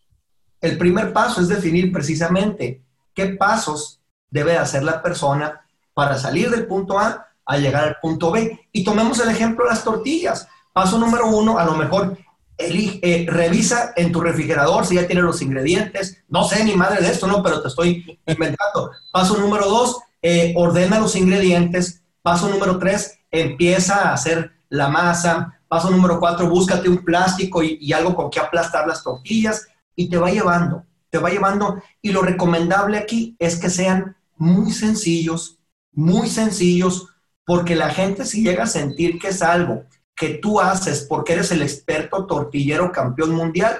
[0.60, 2.82] El primer paso es definir precisamente
[3.14, 8.30] qué pasos debe hacer la persona para salir del punto A a llegar al punto
[8.30, 8.68] B.
[8.72, 10.48] Y tomemos el ejemplo de las tortillas.
[10.72, 12.16] Paso número uno, a lo mejor
[12.58, 16.22] eh, revisa en tu refrigerador si ya tiene los ingredientes.
[16.28, 17.42] No sé ni madre de esto, ¿no?
[17.42, 18.92] Pero te estoy inventando.
[19.12, 22.02] Paso número dos, eh, ordena los ingredientes.
[22.22, 25.58] Paso número tres, empieza a hacer la masa.
[25.68, 30.08] Paso número cuatro, búscate un plástico y, y algo con que aplastar las tortillas y
[30.08, 31.82] te va llevando, te va llevando.
[32.00, 35.58] Y lo recomendable aquí es que sean muy sencillos,
[35.92, 37.08] muy sencillos,
[37.44, 41.50] porque la gente si llega a sentir que es algo que tú haces porque eres
[41.52, 43.76] el experto tortillero campeón mundial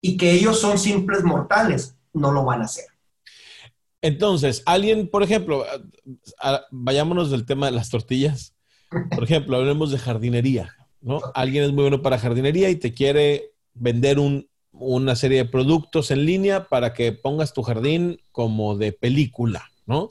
[0.00, 2.84] y que ellos son simples mortales, no lo van a hacer.
[4.02, 5.64] Entonces, alguien, por ejemplo,
[6.70, 8.54] vayámonos del tema de las tortillas.
[9.10, 11.20] Por ejemplo, hablemos de jardinería, ¿no?
[11.34, 14.18] Alguien es muy bueno para jardinería y te quiere vender
[14.70, 20.10] una serie de productos en línea para que pongas tu jardín como de película, ¿no?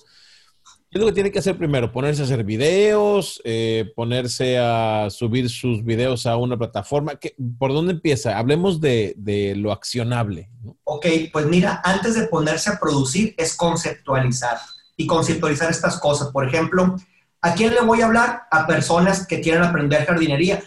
[0.95, 1.91] ¿Qué es lo que tiene que hacer primero?
[1.91, 7.19] Ponerse a hacer videos, eh, ponerse a subir sus videos a una plataforma.
[7.59, 8.37] ¿Por dónde empieza?
[8.37, 10.49] Hablemos de, lo accionable.
[10.85, 14.57] Ok, pues mira, antes de ponerse a producir es conceptualizar
[14.95, 16.29] y conceptualizar estas cosas.
[16.29, 16.95] Por ejemplo,
[17.41, 18.43] ¿a quién le voy a hablar?
[18.49, 20.63] A personas que quieren aprender jardinería.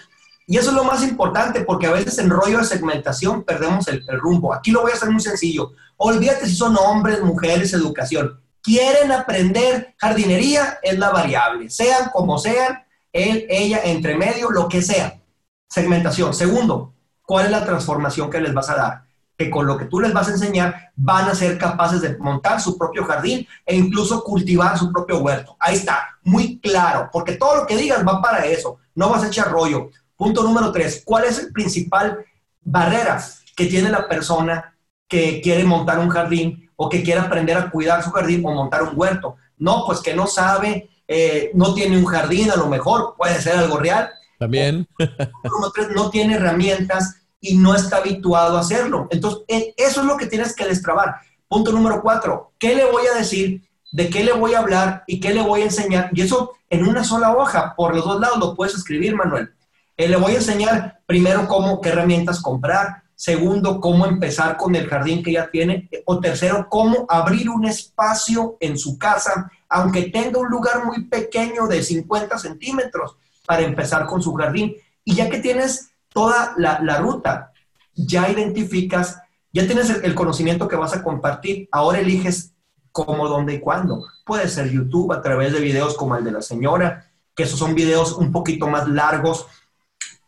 [0.46, 4.04] Y eso es lo más importante porque a veces en rollo de segmentación perdemos el
[4.20, 4.52] rumbo.
[4.52, 5.72] Aquí lo voy a hacer muy sencillo.
[5.96, 12.84] Olvídate si son hombres, mujeres, educación quieren aprender jardinería, es la variable, sean como sean,
[13.12, 15.20] él, ella, entre medio, lo que sea.
[15.68, 16.34] Segmentación.
[16.34, 19.02] Segundo, ¿cuál es la transformación que les vas a dar?
[19.36, 22.60] Que con lo que tú les vas a enseñar van a ser capaces de montar
[22.60, 25.56] su propio jardín e incluso cultivar su propio huerto.
[25.60, 29.28] Ahí está, muy claro, porque todo lo que digas va para eso, no vas a
[29.28, 29.90] echar rollo.
[30.16, 32.24] Punto número tres, ¿cuál es el principal
[32.60, 33.22] barrera
[33.56, 34.76] que tiene la persona
[35.08, 38.84] que quiere montar un jardín o que quiere aprender a cuidar su jardín o montar
[38.84, 39.36] un huerto.
[39.58, 43.56] No, pues que no sabe, eh, no tiene un jardín, a lo mejor puede ser
[43.56, 44.08] algo real.
[44.38, 44.86] También.
[45.96, 49.08] no tiene herramientas y no está habituado a hacerlo.
[49.10, 51.16] Entonces, eh, eso es lo que tienes que destrabar.
[51.48, 53.68] Punto número cuatro, ¿qué le voy a decir?
[53.90, 55.02] ¿De qué le voy a hablar?
[55.08, 56.10] ¿Y qué le voy a enseñar?
[56.12, 59.50] Y eso en una sola hoja, por los dos lados lo puedes escribir, Manuel.
[59.96, 64.86] Eh, le voy a enseñar primero cómo, qué herramientas comprar, Segundo, cómo empezar con el
[64.86, 65.90] jardín que ya tiene.
[66.04, 71.66] O tercero, cómo abrir un espacio en su casa, aunque tenga un lugar muy pequeño
[71.66, 74.76] de 50 centímetros, para empezar con su jardín.
[75.02, 77.50] Y ya que tienes toda la, ruta,
[77.92, 79.18] ya identificas,
[79.52, 82.52] ya tienes el, conocimiento que vas a compartir, ahora eliges
[82.92, 84.06] cómo, dónde y cuándo.
[84.24, 87.74] Puede ser YouTube a través de videos como el de la señora, que esos son
[87.74, 89.44] videos un poquito más largos.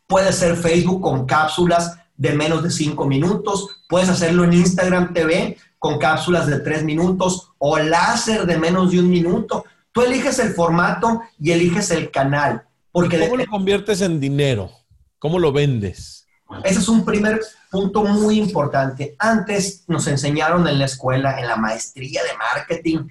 [0.08, 3.82] Puede ser Facebook con cápsulas de menos de cinco minutos.
[3.88, 9.00] Puedes hacerlo en Instagram TV con cápsulas de tres minutos o láser de menos de
[9.00, 9.64] un minuto.
[9.90, 12.62] Tú eliges el formato y eliges el canal.
[12.92, 14.70] Porque ¿Cómo lo conviertes en dinero?
[15.18, 16.26] ¿Cómo lo vendes?
[16.62, 19.16] Ese es un primer punto muy importante.
[19.18, 23.08] Antes nos enseñaron en la escuela, en la maestría de marketing,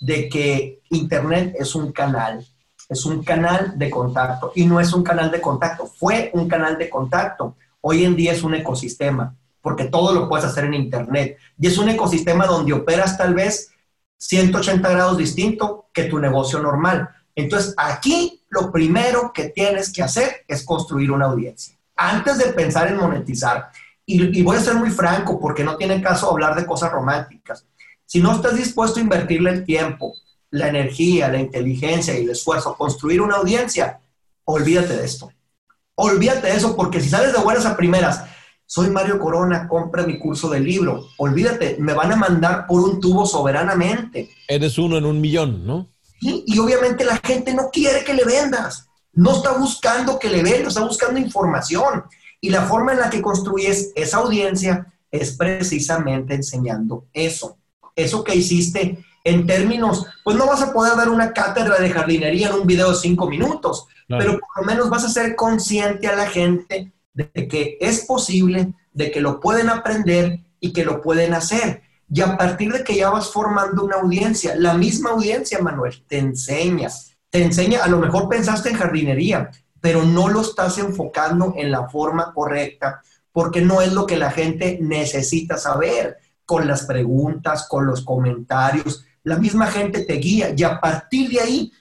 [0.00, 2.46] de que Internet es un canal,
[2.90, 6.76] es un canal de contacto y no es un canal de contacto, fue un canal
[6.76, 7.56] de contacto.
[7.80, 11.38] Hoy en día es un ecosistema, porque todo lo puedes hacer en Internet.
[11.58, 13.72] Y es un ecosistema donde operas tal vez
[14.18, 17.08] 180 grados distinto que tu negocio normal.
[17.34, 21.76] Entonces, aquí lo primero que tienes que hacer es construir una audiencia.
[21.96, 23.70] Antes de pensar en monetizar,
[24.06, 27.64] y, voy a ser muy franco porque no tiene caso hablar de cosas románticas.
[28.04, 30.14] Si no estás dispuesto a invertirle el tiempo,
[30.50, 34.00] la energía, la inteligencia y el esfuerzo construir una audiencia,
[34.44, 35.30] olvídate de esto.
[36.00, 38.24] Olvídate de eso, porque si sales de buenas a primeras,
[38.64, 41.08] soy Mario Corona, compra mi curso de libro.
[41.18, 44.30] Olvídate, me van a mandar por un tubo soberanamente.
[44.48, 45.88] Eres uno en un millón, ¿no?
[46.20, 48.86] Sí, y obviamente la gente no quiere que le vendas.
[49.12, 52.04] No está buscando que le vendas, está buscando información.
[52.40, 57.58] Y la forma en la que construyes esa audiencia es precisamente enseñando eso.
[57.94, 62.48] Eso que hiciste en términos, pues no vas a poder dar una cátedra de jardinería
[62.48, 63.86] en un video de cinco minutos,
[64.18, 68.74] pero por lo menos vas a ser consciente a la gente de que es posible,
[68.92, 71.82] de que lo pueden aprender y que lo pueden hacer.
[72.12, 76.18] Y a partir de que ya vas formando una audiencia, la misma audiencia, Manuel, te
[76.18, 76.88] enseña,
[77.30, 81.88] te enseña, a lo mejor pensaste en jardinería, pero no lo estás enfocando en la
[81.88, 83.00] forma correcta
[83.32, 89.04] porque no es lo que la gente necesita saber con las preguntas, con los comentarios.
[89.22, 91.72] La misma gente te guía y a partir de ahí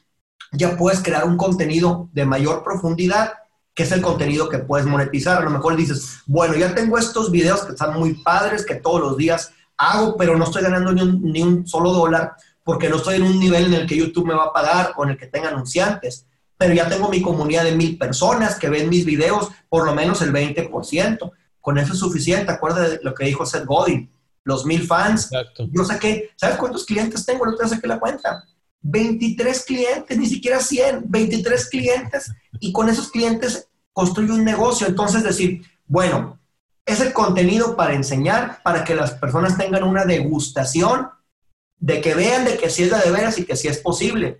[0.51, 3.33] ya puedes crear un contenido de mayor profundidad,
[3.73, 5.37] que es el contenido que puedes monetizar.
[5.37, 8.99] A lo mejor dices, bueno, ya tengo estos videos que están muy padres, que todos
[8.99, 12.35] los días hago, pero no estoy ganando ni un, ni un solo dólar
[12.69, 15.03] porque no estoy en un nivel en el que YouTube me va a pagar o
[15.03, 16.27] en el que tenga anunciantes.
[16.55, 20.21] Pero ya tengo mi comunidad de mil personas que ven mis videos, por lo menos
[20.21, 21.31] el 20%.
[21.61, 22.51] Con eso es suficiente.
[22.51, 24.11] Acuérdate de lo que dijo Seth Godin.
[24.43, 25.31] Los mil fans.
[25.71, 27.43] Yo saqué, ¿sabes cuántos clientes tengo?
[27.43, 28.43] No te saqué la cuenta.
[28.81, 32.31] 23 clientes, ni siquiera 100, 23 clientes.
[32.59, 34.87] Y con esos clientes construyo un negocio.
[34.87, 36.39] Entonces, decir, bueno,
[36.85, 41.09] es el contenido para enseñar, para que las personas tengan una degustación,
[41.79, 44.37] de que vean de que sí es de veras y que sí es posible.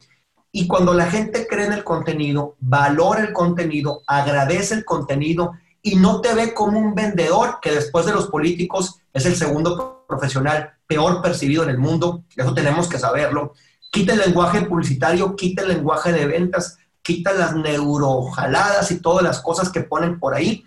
[0.52, 5.96] Y cuando la gente cree en el contenido, valora el contenido, agradece el contenido y
[5.96, 10.74] no te ve como un vendedor, que después de los políticos es el segundo profesional
[10.88, 13.54] peor percibido en el mundo, eso tenemos que saberlo.
[13.92, 19.40] Quita el lenguaje publicitario, quita el lenguaje de ventas, quita las neurojaladas y todas las
[19.42, 20.64] cosas que ponen por ahí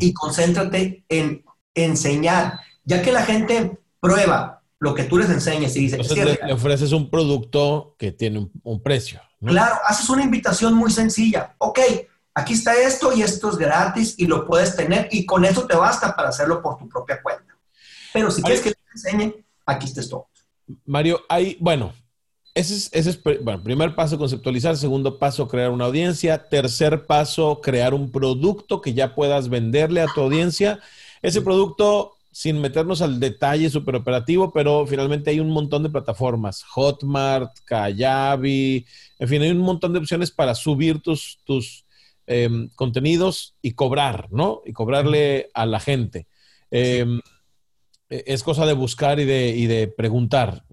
[0.00, 5.80] y concéntrate en enseñar, ya que la gente prueba lo que tú les enseñes y
[5.80, 6.00] dices...
[6.00, 9.20] Entonces le, ofreces un producto que tiene un, precio.
[9.40, 11.54] Claro, haces una invitación muy sencilla.
[11.58, 11.80] Ok,
[12.34, 15.76] aquí está esto y esto es gratis y lo puedes tener y con eso te
[15.76, 17.56] basta para hacerlo por tu propia cuenta.
[18.12, 20.28] Pero si quieres que te enseñe, aquí está todo.
[20.86, 21.92] Mario, hay, bueno,
[22.54, 24.76] ese es, ese es bueno, primer paso, conceptualizar.
[24.76, 26.48] Segundo paso, crear una audiencia.
[26.48, 30.80] Tercer paso, crear un producto que ya puedas venderle a tu audiencia.
[31.22, 36.62] Ese producto, sin meternos al detalle súper operativo, pero finalmente hay un montón de plataformas.
[36.64, 38.86] Hotmart, Kayabi,
[39.18, 41.84] en fin, hay un montón de opciones para subir tus, tus,
[42.26, 44.62] Em, contenidos y cobrar, ¿no?
[44.64, 46.26] Y cobrarle a la gente.
[46.70, 47.20] Em,
[48.26, 50.64] es cosa de buscar y de, de preguntar.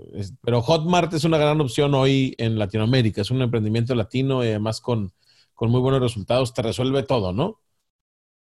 [0.42, 3.22] pero Hotmart es una gran opción hoy en Latinoamérica.
[3.22, 5.14] Es un emprendimiento latino y además con,
[5.60, 6.54] muy buenos resultados.
[6.54, 7.62] Te resuelve todo, ¿no?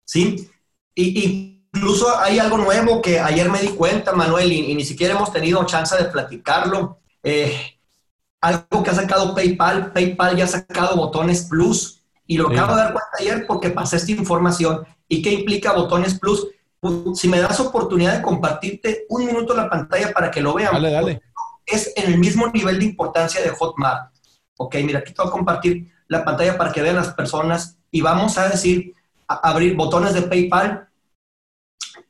[0.04, 0.48] Sí.
[0.94, 5.32] Y, incluso hay algo nuevo que ayer me di cuenta, Manuel, y, ni siquiera hemos
[5.32, 6.98] tenido chance de platicarlo.
[7.22, 7.78] Eh,
[8.40, 9.92] algo que ha sacado PayPal.
[9.92, 13.96] PayPal ya ha sacado botones Plus y lo acabo de dar cuenta ayer porque pasé
[13.96, 14.86] esta información.
[15.08, 16.46] ¿Y qué implica Botones Plus?
[17.14, 20.72] Si me das oportunidad de compartirte un minuto la pantalla para que lo vean.
[20.72, 21.22] Dale, dale.
[21.64, 24.12] Es en el mismo nivel de importancia de Hotmart.
[24.56, 28.00] Ok, mira, aquí te voy a compartir la pantalla para que vean las personas y
[28.00, 28.94] vamos a decir,
[29.26, 30.88] abrir botones de PayPal.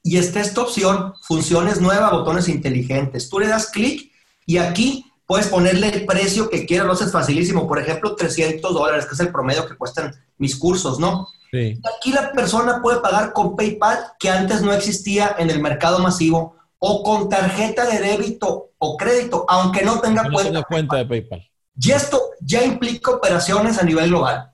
[0.03, 3.29] Y está esta opción, funciones nuevas, botones inteligentes.
[3.29, 4.13] Tú le das clic
[4.45, 7.67] y aquí puedes ponerle el precio que quieras, lo haces facilísimo.
[7.67, 11.29] Por ejemplo, 300 dólares, que es el promedio que cuestan mis cursos, ¿no?
[11.55, 11.81] Sí.
[11.97, 16.57] Aquí la persona puede pagar con PayPal, que antes no existía en el mercado masivo,
[16.79, 21.51] o con tarjeta de débito o crédito, aunque no tenga cuenta, cuenta de PayPal.
[21.79, 24.53] Y esto ya implica operaciones a nivel global.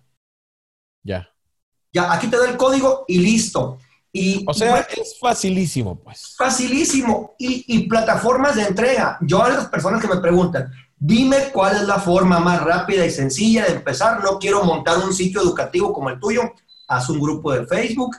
[1.03, 1.29] Ya.
[1.93, 3.79] Ya, aquí te da el código y listo
[4.47, 6.35] o sea, es facilísimo, pues.
[6.37, 7.35] Facilísimo.
[7.39, 9.19] Y, plataformas de entrega.
[9.21, 13.11] Yo a las personas que me preguntan, dime cuál es la forma más rápida y
[13.11, 14.23] sencilla de empezar.
[14.23, 16.53] No quiero montar un sitio educativo como el tuyo.
[16.91, 18.17] Haz un grupo de Facebook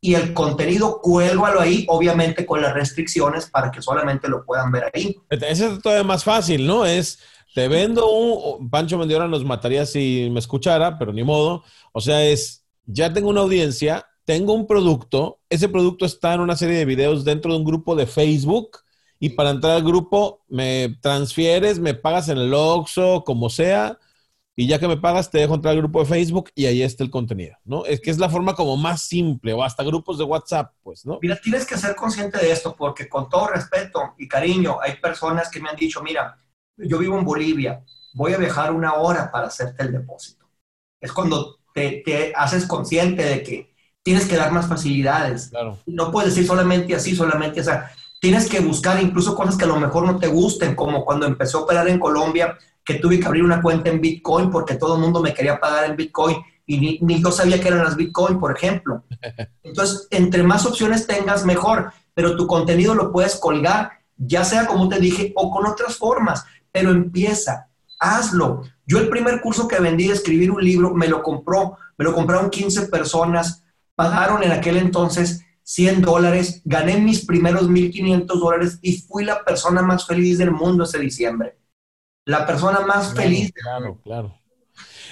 [0.00, 4.90] y el contenido cuélgalo ahí, obviamente con las restricciones para que solamente lo puedan ver
[4.92, 5.16] ahí.
[5.30, 6.84] Ese es todavía más fácil, ¿no?
[6.84, 7.20] Es,
[7.54, 8.70] te vendo un...
[8.70, 11.62] Pancho Mendiora nos mataría si me escuchara, pero ni modo.
[11.92, 16.56] O sea, es, ya tengo una audiencia, tengo un producto, ese producto está en una
[16.56, 18.78] serie de videos dentro de un grupo de Facebook
[19.20, 23.98] y para entrar al grupo me transfieres, me pagas en el Oxxo, como sea,
[24.54, 27.02] y ya que me pagas te dejo entrar al grupo de Facebook y ahí está
[27.04, 27.86] el contenido, ¿no?
[27.86, 31.18] Es que es la forma como más simple o hasta grupos de WhatsApp, pues, ¿no?
[31.22, 35.50] Mira, tienes que ser consciente de esto porque con todo respeto y cariño, hay personas
[35.50, 36.36] que me han dicho, mira,
[36.76, 37.82] yo vivo en Bolivia,
[38.14, 40.46] voy a viajar una hora para hacerte el depósito.
[41.00, 45.50] Es cuando te, te haces consciente de que tienes que dar más facilidades.
[45.86, 49.68] No puedes decir solamente así, solamente o sea, tienes que buscar incluso cosas que a
[49.68, 53.26] lo mejor no te gusten, como cuando empecé a operar en Colombia, que tuve que
[53.26, 57.00] abrir una cuenta en Bitcoin porque todo el mundo me quería pagar en Bitcoin y
[57.00, 59.04] ni, yo sabía que eran las Bitcoin, por ejemplo.
[59.62, 64.88] Entonces, entre más opciones tengas, mejor, pero tu contenido lo puedes colgar, ya sea como
[64.88, 67.68] te dije, o con otras formas, pero empieza,
[67.98, 68.62] hazlo.
[68.86, 72.14] Yo el primer curso que vendí de escribir un libro, me lo compró, me lo
[72.14, 73.62] compraron 15 personas
[73.94, 79.82] pagaron en aquel entonces 100 dólares, gané mis primeros 1.500 dólares y fui la persona
[79.82, 81.56] más feliz del mundo ese diciembre.
[82.24, 83.52] La persona más feliz.
[83.52, 84.38] Claro, claro.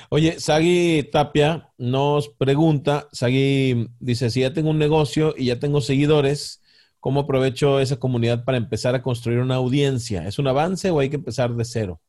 [0.08, 5.80] Oye, Sagi Tapia nos pregunta, Sagi dice, si ya tengo un negocio y ya tengo
[5.80, 6.62] seguidores,
[6.98, 10.26] ¿cómo aprovecho esa comunidad para empezar a construir una audiencia?
[10.26, 12.00] ¿Es un avance o hay que empezar de cero?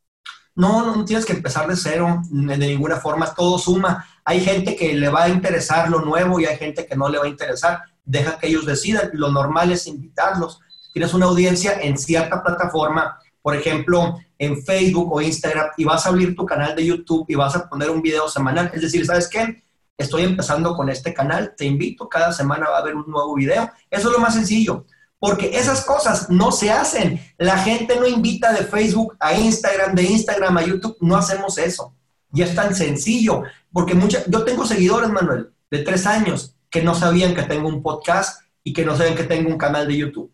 [0.54, 4.06] No, no tienes que empezar de cero, de ninguna forma, todo suma.
[4.26, 7.18] Hay gente que le va a interesar lo nuevo y hay gente que no le
[7.18, 7.82] va a interesar.
[8.04, 9.12] Deja que ellos decidan.
[9.14, 10.60] Lo normal es invitarlos.
[10.94, 16.10] Tienes una audiencia en cierta plataforma, por ejemplo, en Facebook o Instagram, y vas a
[16.10, 18.72] abrir tu canal de YouTube y vas a poner un video semanal.
[18.74, 19.64] Es decir, ¿sabes qué?
[19.98, 23.70] Estoy empezando con este canal, te invito, cada semana va a haber un nuevo video.
[23.90, 24.86] Eso es lo más sencillo
[25.22, 27.22] porque esas cosas no se hacen.
[27.38, 31.94] La gente no invita de Facebook a Instagram, de Instagram a YouTube, no hacemos eso.
[32.34, 36.96] Y es tan sencillo, porque mucha, yo tengo seguidores, Manuel, de tres años, que no
[36.96, 40.32] sabían que tengo un podcast y que no saben que tengo un canal de YouTube.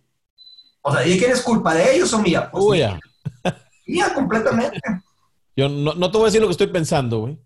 [0.82, 2.49] O sea, ¿y quién es culpa de ellos o mía?
[2.51, 2.99] Pues mía.
[3.88, 4.80] mía, completamente.
[5.55, 7.39] Yo no, no, te voy a decir lo que estoy pensando, güey.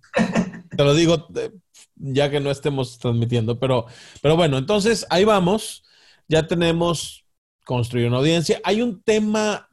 [0.75, 1.51] te lo digo eh,
[1.95, 3.85] ya que no estemos transmitiendo, pero,
[4.21, 5.83] pero bueno, entonces ahí vamos.
[6.27, 7.25] Ya tenemos
[7.65, 8.59] construir una audiencia.
[8.63, 9.69] Hay un tema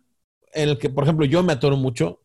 [0.52, 2.20] en el que, por ejemplo, yo me atoro mucho,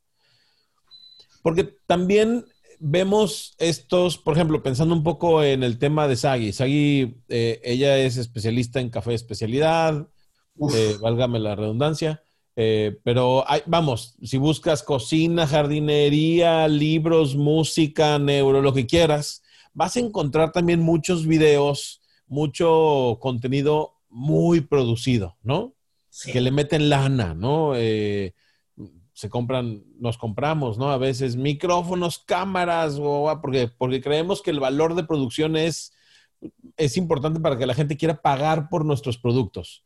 [1.41, 2.45] porque también
[2.79, 6.51] vemos estos, por ejemplo, pensando un poco en el tema de Sagi.
[6.53, 10.07] Sagi, eh, ella es especialista en café de especialidad,
[10.73, 12.23] eh, válgame la redundancia.
[12.55, 19.41] Eh, pero hay, vamos, si buscas cocina, jardinería, libros, música, neuro, lo que quieras,
[19.73, 25.73] vas a encontrar también muchos videos, mucho contenido muy producido, ¿no?
[26.31, 27.73] Que le meten lana, ¿no?
[27.75, 28.35] Eh,
[29.13, 30.91] se compran, nos compramos, ¿no?
[30.91, 32.99] A veces micrófonos, cámaras,
[33.41, 35.91] porque, porque creemos que el valor de producción es,
[36.77, 39.83] es importante para que la gente quiera pagar por nuestros productos.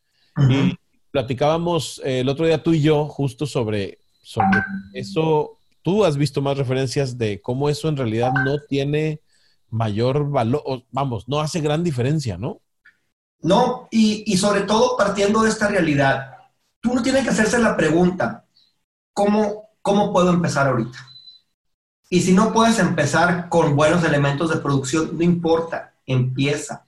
[0.49, 0.77] Y
[1.11, 4.61] platicábamos eh, el otro día tú y yo justo sobre, sobre
[4.93, 5.57] eso.
[5.81, 9.21] Tú has visto más referencias de cómo eso en realidad no tiene
[9.69, 12.61] mayor valor, vamos, no hace gran diferencia, ¿no?
[13.41, 13.87] ¿no?
[13.91, 16.37] Y, sobre todo partiendo de esta realidad,
[16.79, 18.45] tú no tienes que hacerse la pregunta,
[19.13, 20.97] ¿cómo, ¿cómo puedo empezar ahorita?
[22.09, 26.85] Y si no puedes empezar con buenos elementos de producción, no importa, empieza.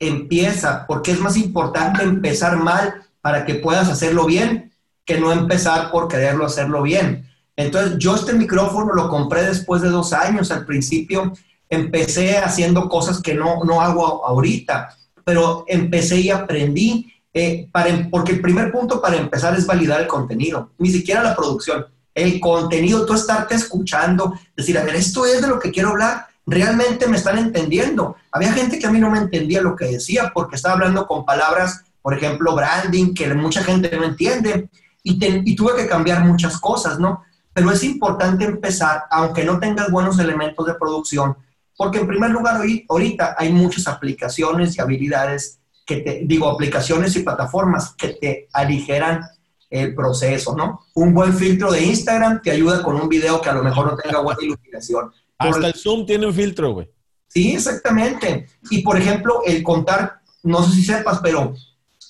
[0.00, 4.72] Empieza, porque es más importante empezar mal para que puedas hacerlo bien
[5.04, 7.30] que no empezar por quererlo hacerlo bien.
[7.54, 10.50] Entonces, yo este micrófono lo compré después de dos años.
[10.50, 11.32] Al principio
[11.68, 14.96] empecé haciendo cosas que no, no hago ahorita
[15.30, 20.08] pero empecé y aprendí, eh, para, porque el primer punto para empezar es validar el
[20.08, 25.40] contenido, ni siquiera la producción, el contenido, tú estarte escuchando, decir, a ver, esto es
[25.40, 28.16] de lo que quiero hablar, realmente me están entendiendo.
[28.32, 31.24] Había gente que a mí no me entendía lo que decía porque estaba hablando con
[31.24, 34.68] palabras, por ejemplo, branding, que mucha gente no entiende,
[35.02, 37.22] y, y tuve que cambiar muchas cosas, ¿no?
[37.52, 41.36] Pero es importante empezar, aunque no tengas buenos elementos de producción,
[41.76, 47.22] porque en primer lugar, ahorita hay muchas aplicaciones y habilidades que te, digo, aplicaciones y
[47.22, 49.22] plataformas que te aligeran
[49.70, 50.80] el proceso, ¿no?
[50.94, 53.96] Un buen filtro de Instagram te ayuda con un video que a lo mejor no
[53.96, 55.12] tenga buena iluminación.
[55.48, 56.90] Hasta el Zoom tiene un filtro, güey.
[57.28, 58.46] Sí, exactamente.
[58.70, 61.54] Y por ejemplo, el contar, no sé si sepas, pero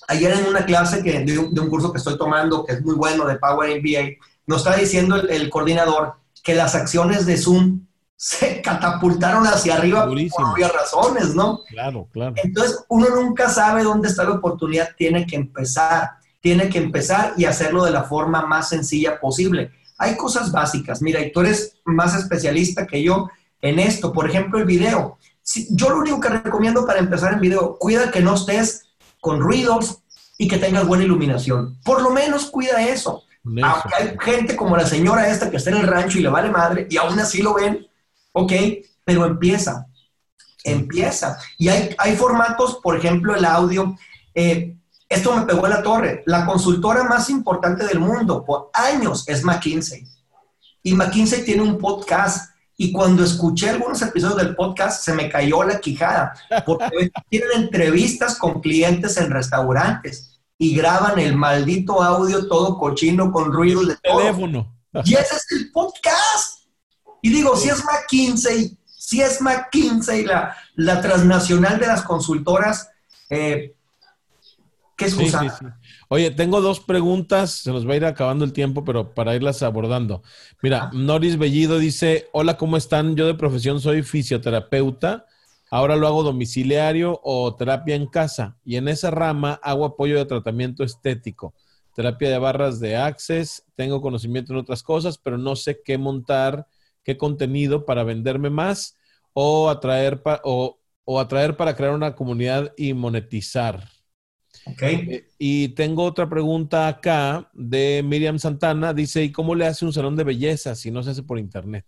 [0.07, 3.25] ayer en una clase que, de, un, curso que estoy tomando, que es muy bueno,
[3.25, 4.17] de Power MBA,
[4.47, 7.85] nos está diciendo el, el coordinador que las acciones de Zoom
[8.23, 11.61] se catapultaron hacia arriba por obvias razones, ¿no?
[11.67, 12.35] Claro, claro.
[12.43, 17.45] Entonces, uno nunca sabe dónde está la oportunidad, tiene que empezar, tiene que empezar y
[17.45, 19.71] hacerlo de la forma más sencilla posible.
[20.01, 23.29] Hay cosas básicas, mira, y tú eres más especialista que yo
[23.61, 25.17] en esto, por ejemplo, el video.
[25.69, 28.87] yo lo único que recomiendo para empezar en video, cuida que no estés
[29.19, 29.99] con ruidos
[30.37, 31.77] y que tengas buena iluminación.
[31.83, 33.23] Por lo menos cuida eso.
[33.45, 36.49] Aunque hay gente como la señora esta que está en el rancho y le vale
[36.49, 37.87] madre y aún así lo ven,
[38.33, 38.53] Ok,
[39.03, 39.87] pero empieza,
[40.63, 41.37] empieza.
[41.57, 43.97] Y hay, hay formatos, por ejemplo, el audio.
[44.33, 44.75] Eh,
[45.11, 46.23] esto me pegó en la torre.
[46.25, 50.07] La consultora más importante del mundo por años es McKinsey.
[50.83, 52.51] Y McKinsey tiene un podcast.
[52.77, 56.33] Y cuando escuché algunos episodios del podcast, se me cayó la quijada.
[56.65, 63.51] Porque tienen entrevistas con clientes en restaurantes y graban el maldito audio todo cochino con
[63.51, 64.73] ruido de teléfono.
[65.03, 66.65] Y ese es el podcast.
[67.21, 72.89] Y digo, si es McKinsey, si es McKinsey, la, la transnacional de las consultoras,
[73.29, 73.75] eh,
[75.01, 75.37] ¿qué es sí,
[76.09, 79.63] Oye, tengo dos preguntas, se nos va a ir acabando el tiempo, pero para irlas
[79.63, 80.23] abordando.
[80.61, 80.91] Mira, ah.
[80.93, 83.15] Noris Bellido dice, hola, ¿cómo están?
[83.15, 85.25] Yo de profesión soy fisioterapeuta,
[85.69, 90.25] ahora lo hago domiciliario o terapia en casa, y en esa rama hago apoyo de
[90.25, 91.53] tratamiento estético,
[91.95, 96.67] terapia de barras de access, tengo conocimiento en otras cosas, pero no sé qué montar
[97.03, 98.97] qué contenido para venderme más
[99.33, 103.87] o atraer, o, o atraer para crear una comunidad y monetizar.
[104.79, 108.93] Eh, y tengo otra pregunta acá de Miriam Santana.
[108.93, 111.85] Dice, ¿y cómo le hace un salón de belleza si no se hace por internet?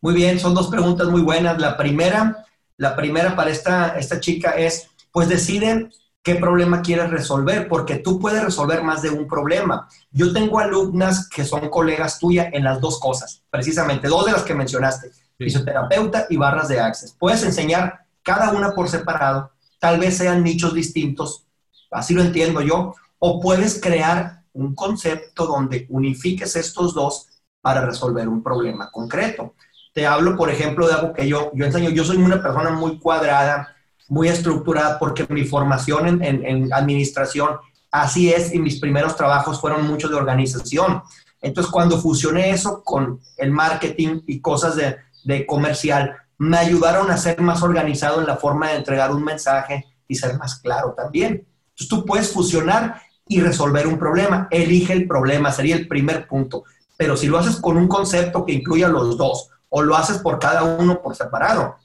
[0.00, 1.58] Muy bien, son dos preguntas muy buenas.
[1.58, 2.44] La primera,
[2.76, 5.88] la primera para esta, esta chica es, pues decide
[6.22, 9.88] qué problema quieres resolver, porque tú puedes resolver más de un problema.
[10.10, 14.42] Yo tengo alumnas que son colegas tuyas en las dos cosas, precisamente, dos de las
[14.42, 17.14] que mencionaste, fisioterapeuta y barras de access.
[17.16, 21.45] Puedes enseñar cada una por separado, tal vez sean nichos distintos,
[21.90, 27.28] así lo entiendo yo, o puedes crear un concepto donde unifiques estos dos
[27.60, 29.54] para resolver un problema concreto.
[29.92, 31.90] Te hablo, por ejemplo, de algo que yo, yo enseño.
[31.90, 33.74] Yo soy una persona muy cuadrada,
[34.08, 37.56] muy estructurada, porque mi formación en, administración
[37.90, 41.02] así es y mis primeros trabajos fueron mucho de organización.
[41.40, 47.16] Entonces, cuando fusioné eso con el marketing y cosas de, de comercial, me ayudaron a
[47.16, 51.46] ser más organizado en la forma de entregar un mensaje y ser más claro también.
[51.76, 54.48] Entonces tú puedes fusionar y resolver un problema.
[54.50, 56.64] Elige el problema, sería el primer punto.
[56.96, 60.38] Pero si lo haces con un concepto que incluya los dos o lo haces por
[60.38, 61.76] cada uno por separado,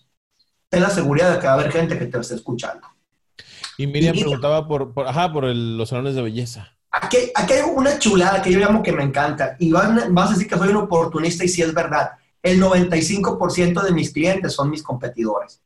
[0.70, 2.88] ten la seguridad de que va a haber gente que te esté escuchando.
[3.78, 6.70] Y Miriam y, preguntaba por, por, ajá, por el, los salones de belleza.
[6.92, 10.34] Aquí, aquí, hay una chulada que yo llamo que me encanta y van, vas a
[10.34, 12.12] decir que soy un oportunista y si sí es verdad.
[12.42, 15.62] El 95% de mis clientes son mis competidores.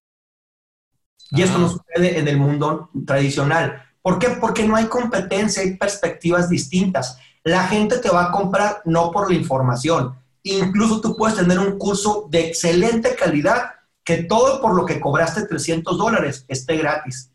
[1.32, 1.46] Y ah.
[1.46, 3.84] esto no sucede en el mundo tradicional.
[4.06, 4.30] ¿Por qué?
[4.30, 7.18] Porque no hay competencia, hay perspectivas distintas.
[7.44, 10.14] La gente te va a comprar no por la información.
[10.44, 13.72] Incluso tú puedes tener un curso de excelente calidad
[14.04, 17.32] que todo por lo que cobraste 300 dólares esté gratis.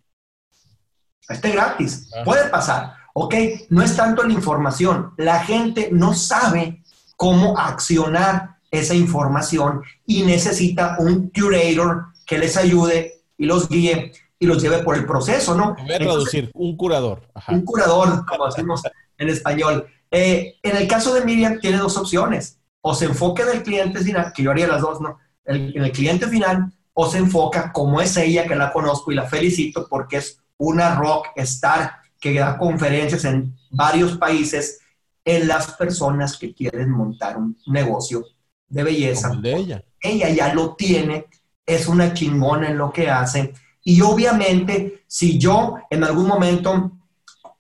[1.29, 2.09] Esté gratis.
[2.15, 2.23] Ajá.
[2.25, 2.93] Puede pasar.
[3.15, 3.35] ¿Ok?
[3.71, 5.13] No es tanto la información.
[5.17, 6.85] La gente no sabe
[7.17, 14.13] cómo accionar esa información y necesita un curator que les ayude y los guíe
[14.43, 15.77] y los lleve por el proceso, ¿no?
[15.79, 17.29] Voy a traducir, Entonces, un curador.
[17.35, 17.53] Ajá.
[17.53, 18.83] Un curador, como decimos
[19.19, 19.87] en español.
[20.11, 22.59] Eh, en el caso de Miriam, tiene dos opciones.
[22.81, 25.19] O se enfoca en el cliente final, que yo haría las dos, ¿no?
[25.45, 29.15] El, en el cliente final, o se enfoca como es ella, que la conozco y
[29.15, 34.81] la felicito porque es una rock star que da conferencias en varios países
[35.23, 38.25] en las personas que quieren montar un negocio
[38.69, 39.35] de belleza.
[39.35, 39.85] De ella.
[40.01, 41.27] Ella ya lo tiene,
[41.67, 43.53] es una chingona en lo que hace
[43.83, 46.93] y obviamente, si yo en algún momento,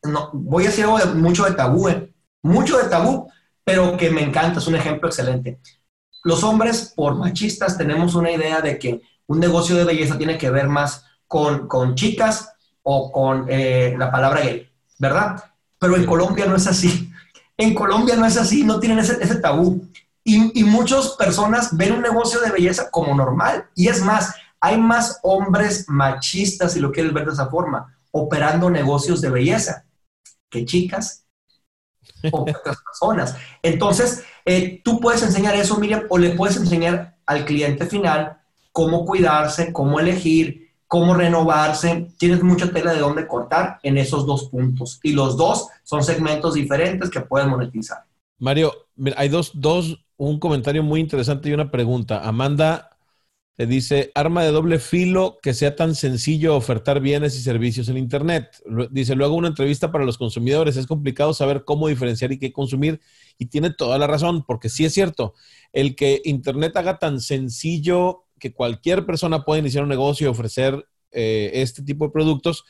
[0.03, 2.13] no, voy a decir algo de, mucho de tabú, eh,
[2.43, 3.31] mucho de tabú,
[3.65, 5.61] pero que me encanta, es un ejemplo excelente.
[6.25, 10.51] Los hombres, por machistas, tenemos una idea de que un negocio de belleza tiene que
[10.51, 12.53] ver más con, con chicas
[12.83, 14.69] o con eh, la palabra gay,
[14.99, 15.43] ¿verdad?
[15.79, 17.11] Pero en Colombia no es así.
[17.57, 19.87] En Colombia no es así, no tienen ese, ese tabú.
[20.25, 23.67] Y, y muchas personas ven un negocio de belleza como normal.
[23.75, 28.71] Y es más, hay más hombres machistas, si lo quieres ver de esa forma, operando
[28.71, 29.87] negocios de belleza
[30.51, 31.25] que chicas
[32.31, 33.37] o otras personas.
[33.63, 38.39] Entonces, eh, tú puedes enseñar eso, Miriam, o le puedes enseñar al cliente final
[38.73, 42.09] cómo cuidarse, cómo elegir, cómo renovarse.
[42.19, 45.01] Tienes mucha tela de dónde cortar en esos dos puntos.
[45.03, 48.05] Y los dos son segmentos diferentes que pueden monetizar.
[48.39, 48.73] Mario,
[49.17, 52.27] hay dos, dos, un comentario muy interesante y una pregunta.
[52.27, 52.90] Amanda
[53.57, 57.99] te dice, arma de doble filo que sea tan sencillo ofertar bienes y servicios en
[57.99, 58.57] Internet.
[58.91, 60.77] Dice, luego una entrevista para los consumidores.
[60.77, 63.01] Es complicado saber cómo diferenciar y qué consumir.
[63.37, 65.35] Y tiene toda la razón, porque sí es cierto,
[65.73, 70.87] el que Internet haga tan sencillo que cualquier persona pueda iniciar un negocio y ofrecer
[71.13, 72.65] eh, este tipo de productos,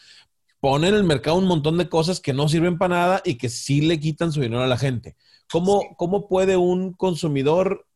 [0.60, 3.48] pone en el mercado un montón de cosas que no sirven para nada y que
[3.48, 5.16] sí le quitan su dinero a la gente.
[5.50, 7.86] ¿Cómo, cómo puede un consumidor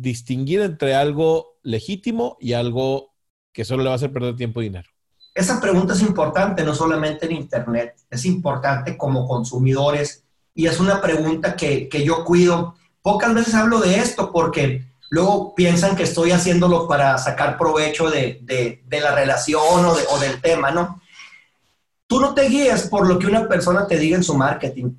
[0.00, 3.14] distinguir entre algo legítimo y algo
[3.52, 4.88] que solo le va a hacer perder tiempo y dinero?
[5.34, 10.24] Esa pregunta es importante no solamente en Internet, es importante como consumidores
[10.54, 12.74] y es una pregunta que, que yo cuido.
[13.02, 18.40] Pocas veces hablo de esto porque luego piensan que estoy haciéndolo para sacar provecho de,
[18.42, 21.02] de, de la relación o, de, o del tema, ¿no?
[22.06, 24.92] Tú no te guíes por lo que una persona te diga en su marketing.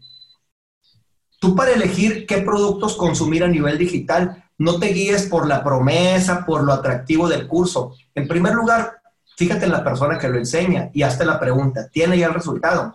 [1.40, 6.46] Tú para elegir qué productos consumir a nivel digital, no te guíes por la promesa,
[6.46, 7.96] por lo atractivo del curso.
[8.16, 9.02] En primer lugar,
[9.38, 12.94] fíjate en la persona que lo enseña y hazte la pregunta, ¿tiene ya el resultado?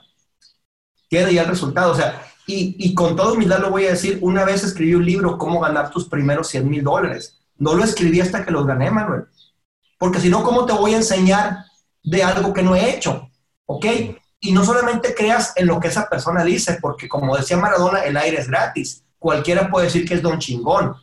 [1.08, 1.92] ¿Tiene ya el resultado?
[1.92, 5.06] O sea, y, y con todo humildad lo voy a decir, una vez escribí un
[5.06, 7.38] libro, ¿Cómo ganar tus primeros 100 mil dólares?
[7.58, 9.26] No lo escribí hasta que los gané, Manuel.
[9.98, 11.58] Porque si no, ¿cómo te voy a enseñar
[12.02, 13.30] de algo que no he hecho?
[13.66, 13.86] ¿Ok?
[14.40, 18.16] Y no solamente creas en lo que esa persona dice, porque como decía Maradona, el
[18.16, 19.04] aire es gratis.
[19.16, 20.96] Cualquiera puede decir que es don chingón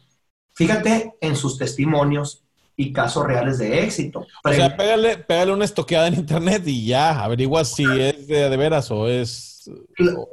[0.60, 2.44] Fíjate en sus testimonios
[2.76, 4.28] y casos reales de éxito.
[4.44, 8.92] O sea, pégale, pégale una estoqueada en internet y ya, averigua si es de, veras
[8.92, 9.72] o es...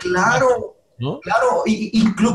[0.00, 0.74] Claro,
[1.22, 1.62] claro,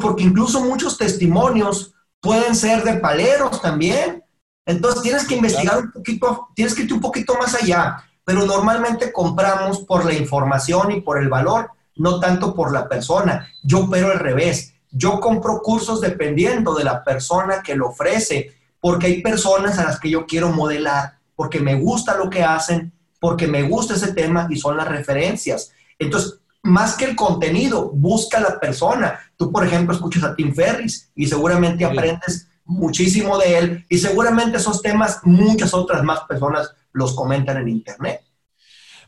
[0.02, 4.24] porque incluso muchos testimonios pueden ser de paleros también.
[4.66, 9.12] Entonces tienes que investigar un poquito, tienes que ir un poquito más allá, pero normalmente
[9.12, 13.50] compramos por la información y por el valor, no tanto por la persona.
[13.64, 19.08] Yo pero al revés, yo compro cursos dependiendo de la persona que lo ofrece porque
[19.08, 23.48] hay personas a las que yo quiero modelar, porque me gusta lo que hacen, porque
[23.48, 25.72] me gusta ese tema y son las referencias.
[26.00, 29.20] Entonces, más que el contenido, busca la persona.
[29.38, 34.58] Tú, por ejemplo, escuchas a Tim Ferris y seguramente aprendes muchísimo de él y seguramente
[34.58, 38.22] esos temas muchas otras más personas los comentan en Internet.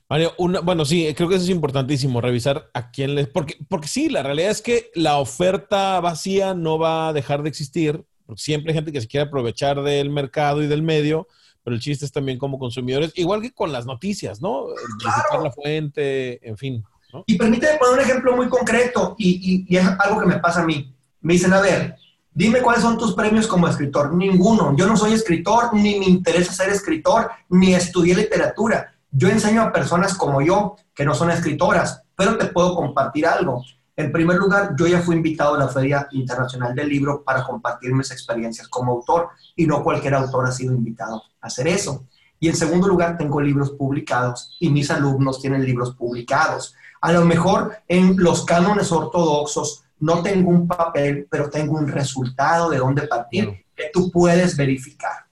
[0.10, 3.28] Mario, bueno, sí, creo que eso es importantísimo, revisar a quién les...
[3.28, 7.50] Porque, porque sí, la realidad es que la oferta vacía no va a dejar de
[7.50, 11.28] existir porque siempre hay gente que se quiere aprovechar del mercado y del medio,
[11.64, 14.68] pero el chiste es también como consumidores, igual que con las noticias, ¿no?
[14.98, 16.84] Visitar la fuente, en fin.
[17.26, 20.66] Y permíteme poner un ejemplo muy concreto, y, y, es algo que me pasa a
[20.66, 20.96] mí.
[21.22, 21.96] Me dicen, a ver,
[22.34, 24.14] dime cuáles son tus premios como escritor.
[24.14, 24.76] Ninguno.
[24.76, 28.93] Yo no soy escritor, ni me interesa ser escritor, ni estudié literatura.
[29.16, 33.64] Yo enseño a personas como yo, que no son escritoras, pero te puedo compartir algo.
[33.96, 37.94] En primer lugar, yo ya fui invitado a la Feria Internacional del Libro para compartir
[37.94, 42.08] mis experiencias como autor y no cualquier autor ha sido invitado a hacer eso.
[42.40, 46.74] Y en segundo lugar, tengo libros publicados y mis alumnos tienen libros publicados.
[47.00, 52.72] A lo mejor en los cánones ortodoxos no tengo un papel, pero tengo un resultado
[52.72, 55.23] de dónde partir que tú puedes verificar.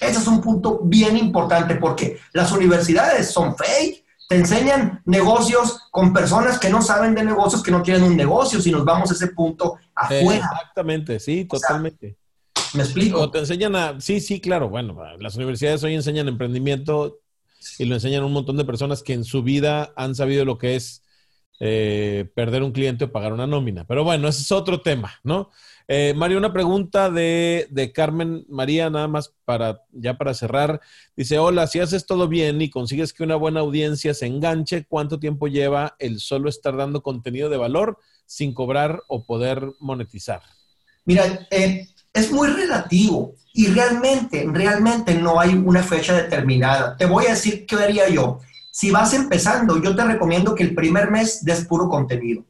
[0.00, 6.12] Ese es un punto bien importante porque las universidades son fake te enseñan negocios con
[6.12, 9.14] personas que no saben de negocios, que no tienen un negocio, si nos vamos a
[9.14, 10.50] ese punto afuera.
[10.52, 12.18] Exactamente, sí, totalmente.
[12.74, 13.22] ¿Me explico?
[13.22, 17.20] O te enseñan a, sí, sí, claro, bueno, las universidades hoy enseñan emprendimiento
[17.78, 20.58] y lo enseñan a un montón de personas que en su vida han sabido lo
[20.58, 21.02] que es
[21.58, 23.86] eh, perder un cliente o pagar una nómina.
[23.86, 25.50] Pero bueno, ese es otro tema, ¿no?
[25.90, 30.82] Eh, Mario, una pregunta de, Carmen María, nada más para ya para cerrar.
[31.16, 35.18] Dice, hola, si haces todo bien y consigues que una buena audiencia se enganche, ¿cuánto
[35.18, 40.42] tiempo lleva el solo estar dando contenido de valor sin cobrar o poder monetizar?
[41.06, 46.98] Mira, eh, es muy relativo y realmente, realmente no hay una fecha determinada.
[46.98, 48.40] Te voy a decir qué haría yo.
[48.70, 52.44] Si vas empezando, yo te recomiendo que el primer mes des puro contenido.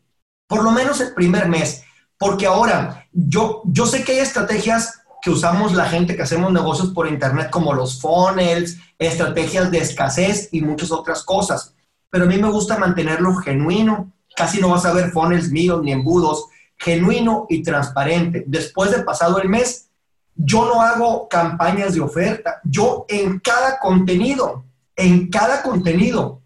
[0.48, 1.84] Por lo menos el primer mes
[2.18, 6.90] porque ahora, yo, yo sé que hay estrategias que usamos la gente que hacemos negocios
[6.90, 11.74] por internet, como los funnels, estrategias de escasez y muchas otras cosas.
[12.10, 14.12] Pero a mí me gusta mantenerlo genuino.
[14.36, 16.46] Casi no vas a ver funnels míos ni embudos.
[16.76, 18.44] Genuino y transparente.
[18.46, 19.88] Después de pasado el mes,
[20.34, 22.60] yo no hago campañas de oferta.
[22.64, 24.64] Yo en cada contenido,
[24.96, 26.42] en cada contenido,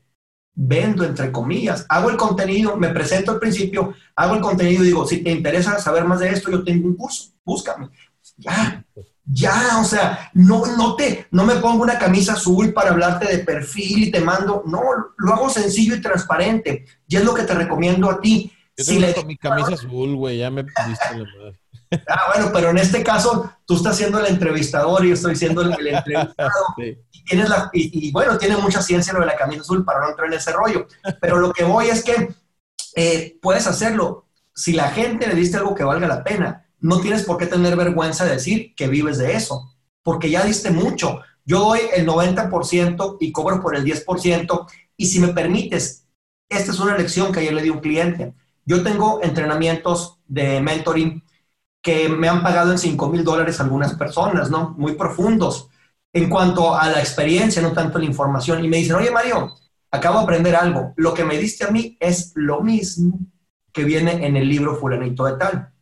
[0.54, 5.06] vendo entre comillas, hago el contenido, me presento al principio, hago el contenido y digo,
[5.06, 7.88] si te interesa saber más de esto, yo tengo un curso, búscame.
[8.36, 8.84] Ya,
[9.24, 13.44] ya, o sea, no, no, te, no me pongo una camisa azul para hablarte de
[13.44, 14.80] perfil y te mando, no,
[15.16, 16.84] lo hago sencillo y transparente.
[17.06, 18.52] Y es lo que te recomiendo a ti.
[18.76, 19.14] Yo si le...
[19.24, 21.54] mi camisa azul, güey, ya me pudiste la verdad.
[22.08, 25.62] Ah, bueno, pero en este caso tú estás siendo el entrevistador y yo estoy siendo
[25.62, 26.50] el, entrevistado.
[26.78, 30.10] y, tienes la, y, bueno, tiene mucha ciencia lo de la camisa azul para no
[30.10, 30.86] entrar en ese rollo.
[31.20, 32.34] Pero lo que voy es que
[32.96, 34.26] eh, puedes hacerlo.
[34.54, 37.76] Si la gente le diste algo que valga la pena, no tienes por qué tener
[37.76, 39.72] vergüenza de decir que vives de eso,
[40.02, 41.20] porque ya diste mucho.
[41.44, 44.66] Yo doy el 90% y cobro por el 10%.
[44.96, 46.06] Y si me permites,
[46.48, 48.34] esta es una lección que ayer le di a un cliente.
[48.64, 51.22] Yo tengo entrenamientos de mentoring
[51.82, 54.74] que me han pagado en 5 mil dólares algunas personas, ¿no?
[54.78, 55.68] Muy profundos
[56.12, 58.64] en cuanto a la experiencia, no tanto la información.
[58.64, 59.54] Y me dicen, oye Mario,
[59.90, 60.92] acabo de aprender algo.
[60.96, 63.18] Lo que me diste a mí es lo mismo
[63.72, 65.72] que viene en el libro fulanito de tal.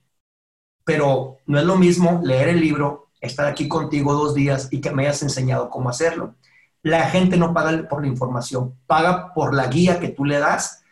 [0.85, 4.93] Pero no es lo mismo leer el libro, estar aquí contigo dos días y que
[4.93, 6.37] me hayas enseñado cómo hacerlo.
[6.83, 10.83] La gente no paga por la información, paga por la guía que tú le das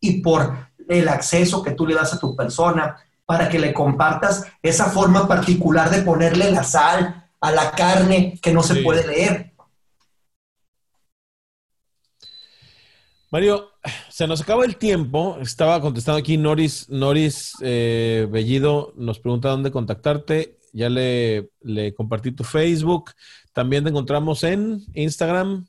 [0.00, 2.96] y por el acceso que tú le das a tu persona,
[3.30, 8.52] para que le compartas esa forma particular de ponerle la sal a la carne que
[8.52, 9.52] no se puede leer.
[13.30, 13.70] Mario,
[14.08, 15.38] se nos acaba el tiempo.
[15.40, 20.58] Estaba contestando aquí Noris, Noris eh, Bellido, nos pregunta dónde contactarte.
[20.72, 23.12] Ya le, le compartí tu Facebook.
[23.52, 25.68] También te encontramos en Instagram.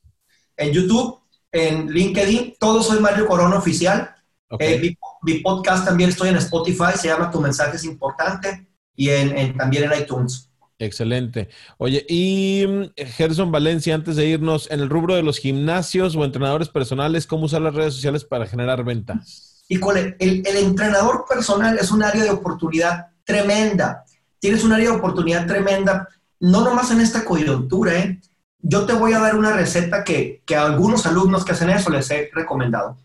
[0.57, 1.19] En YouTube,
[1.51, 2.55] en LinkedIn.
[2.59, 4.15] Todo soy Mario Corona Oficial.
[4.59, 9.55] Eh, mi, podcast también estoy en Spotify, se llama Tu mensaje es importante y en,
[9.57, 10.49] también en iTunes.
[10.77, 11.49] Excelente.
[11.77, 16.25] Oye, y mm, Gerson Valencia, antes de irnos, en el rubro de los gimnasios o
[16.25, 19.63] entrenadores personales, ¿cómo usar las redes sociales para generar ventas?
[19.67, 24.03] Y con el, el, entrenador personal es un área de oportunidad tremenda.
[24.39, 28.19] Tienes un área de oportunidad tremenda, no nomás en esta coyuntura, ¿eh?
[28.63, 31.89] Yo te voy a dar una receta que, que a algunos alumnos que hacen eso
[31.89, 32.97] les he recomendado.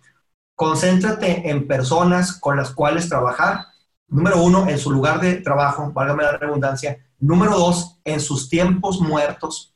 [0.56, 3.66] Concéntrate en personas con las cuales trabajar.
[4.08, 9.00] Número uno, en su lugar de trabajo, válgame la redundancia Número dos, en sus tiempos
[9.00, 9.74] muertos.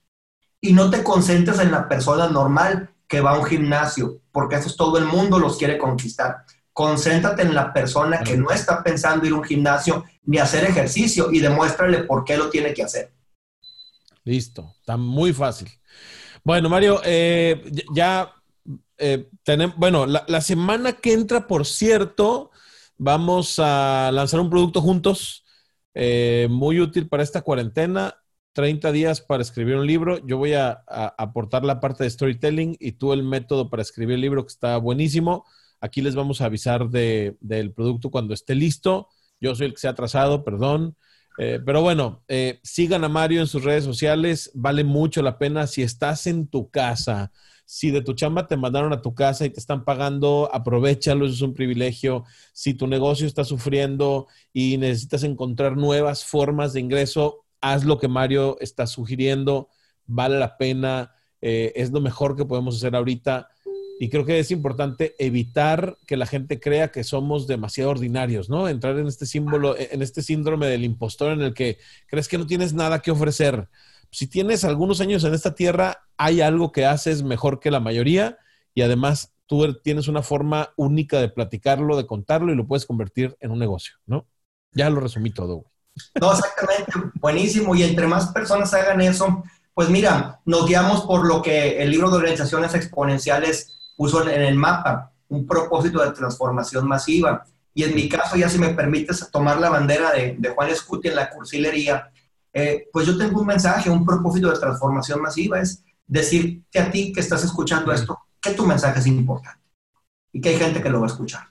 [0.60, 4.68] Y no te concentres en la persona normal que va a un gimnasio, porque eso
[4.68, 6.44] es todo el mundo los quiere conquistar.
[6.72, 11.32] Concéntrate en la persona que no está pensando ir a un gimnasio ni hacer ejercicio
[11.32, 13.12] y demuéstrale por qué lo tiene que hacer.
[14.22, 15.68] Listo, está muy fácil.
[16.44, 18.30] Bueno, Mario, eh, ya
[19.00, 22.50] eh, tenemos, bueno, la, semana que entra, por cierto,
[22.98, 25.44] vamos a lanzar un producto juntos
[25.94, 28.16] eh, muy útil para esta cuarentena.
[28.52, 30.18] 30 días para escribir un libro.
[30.26, 30.82] Yo voy a,
[31.16, 34.76] aportar la parte de storytelling y tú el método para escribir el libro que está
[34.76, 35.46] buenísimo.
[35.80, 39.08] Aquí les vamos a avisar de, del producto cuando esté listo.
[39.40, 40.96] Yo soy el que se ha atrasado, perdón.
[41.38, 42.24] Eh, pero bueno,
[42.62, 44.50] sigan a Mario en sus redes sociales.
[44.52, 45.66] Vale mucho la pena.
[45.66, 47.32] Si estás en tu casa,
[47.70, 51.34] si de tu chamba te mandaron a tu casa y te están pagando, aprovechalo, eso
[51.36, 52.24] es un privilegio.
[52.52, 58.08] Si tu negocio está sufriendo y necesitas encontrar nuevas formas de ingreso, haz lo que
[58.08, 59.68] Mario está sugiriendo,
[60.04, 63.50] vale la pena, eh, es lo mejor que podemos hacer ahorita.
[64.00, 68.68] Y creo que es importante evitar que la gente crea que somos demasiado ordinarios, ¿no?
[68.68, 72.48] Entrar en este símbolo, en este síndrome del impostor en el que crees que no
[72.48, 73.68] tienes nada que ofrecer
[74.10, 78.38] si tienes algunos años en esta tierra, hay algo que haces mejor que la mayoría
[78.74, 83.36] y además tú tienes una forma única de platicarlo, de contarlo y lo puedes convertir
[83.40, 84.26] en un negocio, ¿no?
[84.72, 85.64] Ya lo resumí todo.
[86.20, 87.74] No, exactamente, buenísimo.
[87.74, 89.42] Y entre más personas hagan eso,
[89.74, 94.54] pues mira, nos guiamos por lo que el libro de organizaciones exponenciales puso en el
[94.54, 97.44] mapa, un propósito de transformación masiva.
[97.74, 101.08] Y en mi caso, ya si me permites tomar la bandera de, de Juan Escuti
[101.08, 102.10] en la cursilería,
[102.52, 107.12] eh, pues yo tengo un mensaje, un propósito de transformación masiva, es decirte a ti
[107.12, 109.60] que estás escuchando esto, que tu mensaje es importante
[110.32, 111.42] y que hay gente que lo va a escuchar.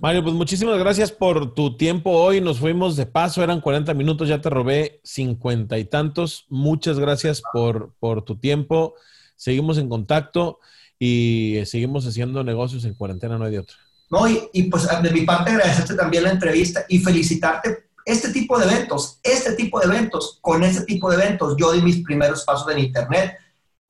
[0.00, 2.40] Mario, pues muchísimas gracias por tu tiempo hoy.
[2.40, 6.46] Nos fuimos de paso, eran 40 minutos, ya te robé cincuenta y tantos.
[6.48, 8.94] Muchas gracias por, por tu tiempo.
[9.34, 10.60] Seguimos en contacto
[10.98, 13.76] y seguimos haciendo negocios en cuarentena, no hay de otra.
[14.08, 18.58] No, y, y pues de mi parte agradecerte también la entrevista y felicitarte este tipo
[18.58, 22.44] de eventos, este tipo de eventos, con este tipo de eventos, yo di mis primeros
[22.44, 23.36] pasos en Internet.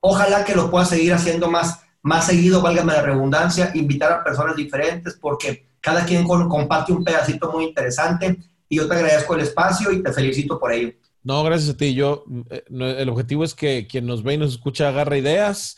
[0.01, 4.57] Ojalá que lo pueda seguir haciendo más, más seguido, válgame la redundancia, invitar a personas
[4.57, 8.39] diferentes, porque cada quien comparte un pedacito muy interesante
[8.69, 10.93] y yo te agradezco el espacio y te felicito por ello.
[11.23, 11.95] No, gracias a ti.
[11.95, 15.77] Yo, eh, el objetivo es que quien nos ve y nos escucha agarre ideas,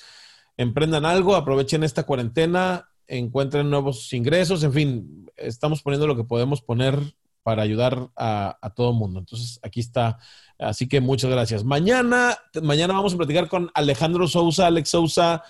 [0.56, 6.62] emprendan algo, aprovechen esta cuarentena, encuentren nuevos ingresos, en fin, estamos poniendo lo que podemos
[6.62, 6.98] poner
[7.44, 9.20] para ayudar a, todo mundo.
[9.20, 10.18] Entonces, aquí está.
[10.58, 11.62] Así que muchas gracias.
[11.62, 15.44] Mañana, mañana vamos a platicar con Alejandro Sousa, Alex Sousa,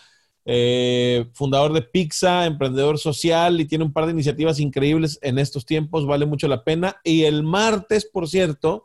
[0.44, 5.64] eh, fundador de Pizza, emprendedor social y tiene un par de iniciativas increíbles en estos
[5.64, 7.00] tiempos, vale mucho la pena.
[7.04, 8.84] Y el martes, por cierto,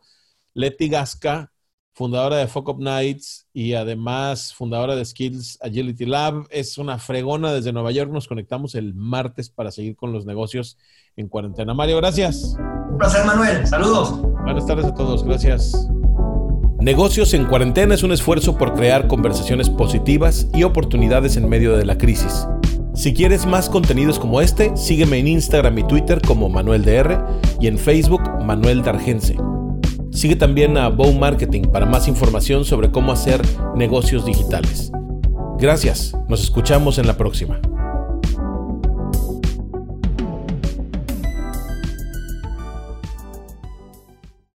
[0.53, 1.51] Leti Gasca,
[1.93, 7.51] fundadora de Fuck Up Nights y además fundadora de Skills Agility Lab, es una fregona
[7.51, 8.12] desde Nueva York.
[8.12, 10.78] Nos conectamos el martes para seguir con los negocios
[11.16, 11.74] en cuarentena.
[11.74, 12.55] Mario, gracias.
[13.00, 13.66] Un placer, Manuel.
[13.66, 14.22] Saludos.
[14.43, 15.24] Buenas tardes a todos.
[15.24, 15.88] Gracias.
[16.82, 21.86] Negocios en cuarentena es un esfuerzo por crear conversaciones positivas y oportunidades en medio de
[21.86, 22.45] la crisis.
[22.93, 27.24] Si quieres más contenidos como este, sígueme en Instagram y Twitter como Manuel DR
[27.62, 29.38] y en Facebook Manuel Dargense.
[30.12, 33.41] Sigue también a Bow Marketing para más información sobre cómo hacer
[33.78, 34.91] negocios digitales.
[35.58, 37.62] Gracias, nos escuchamos en la próxima.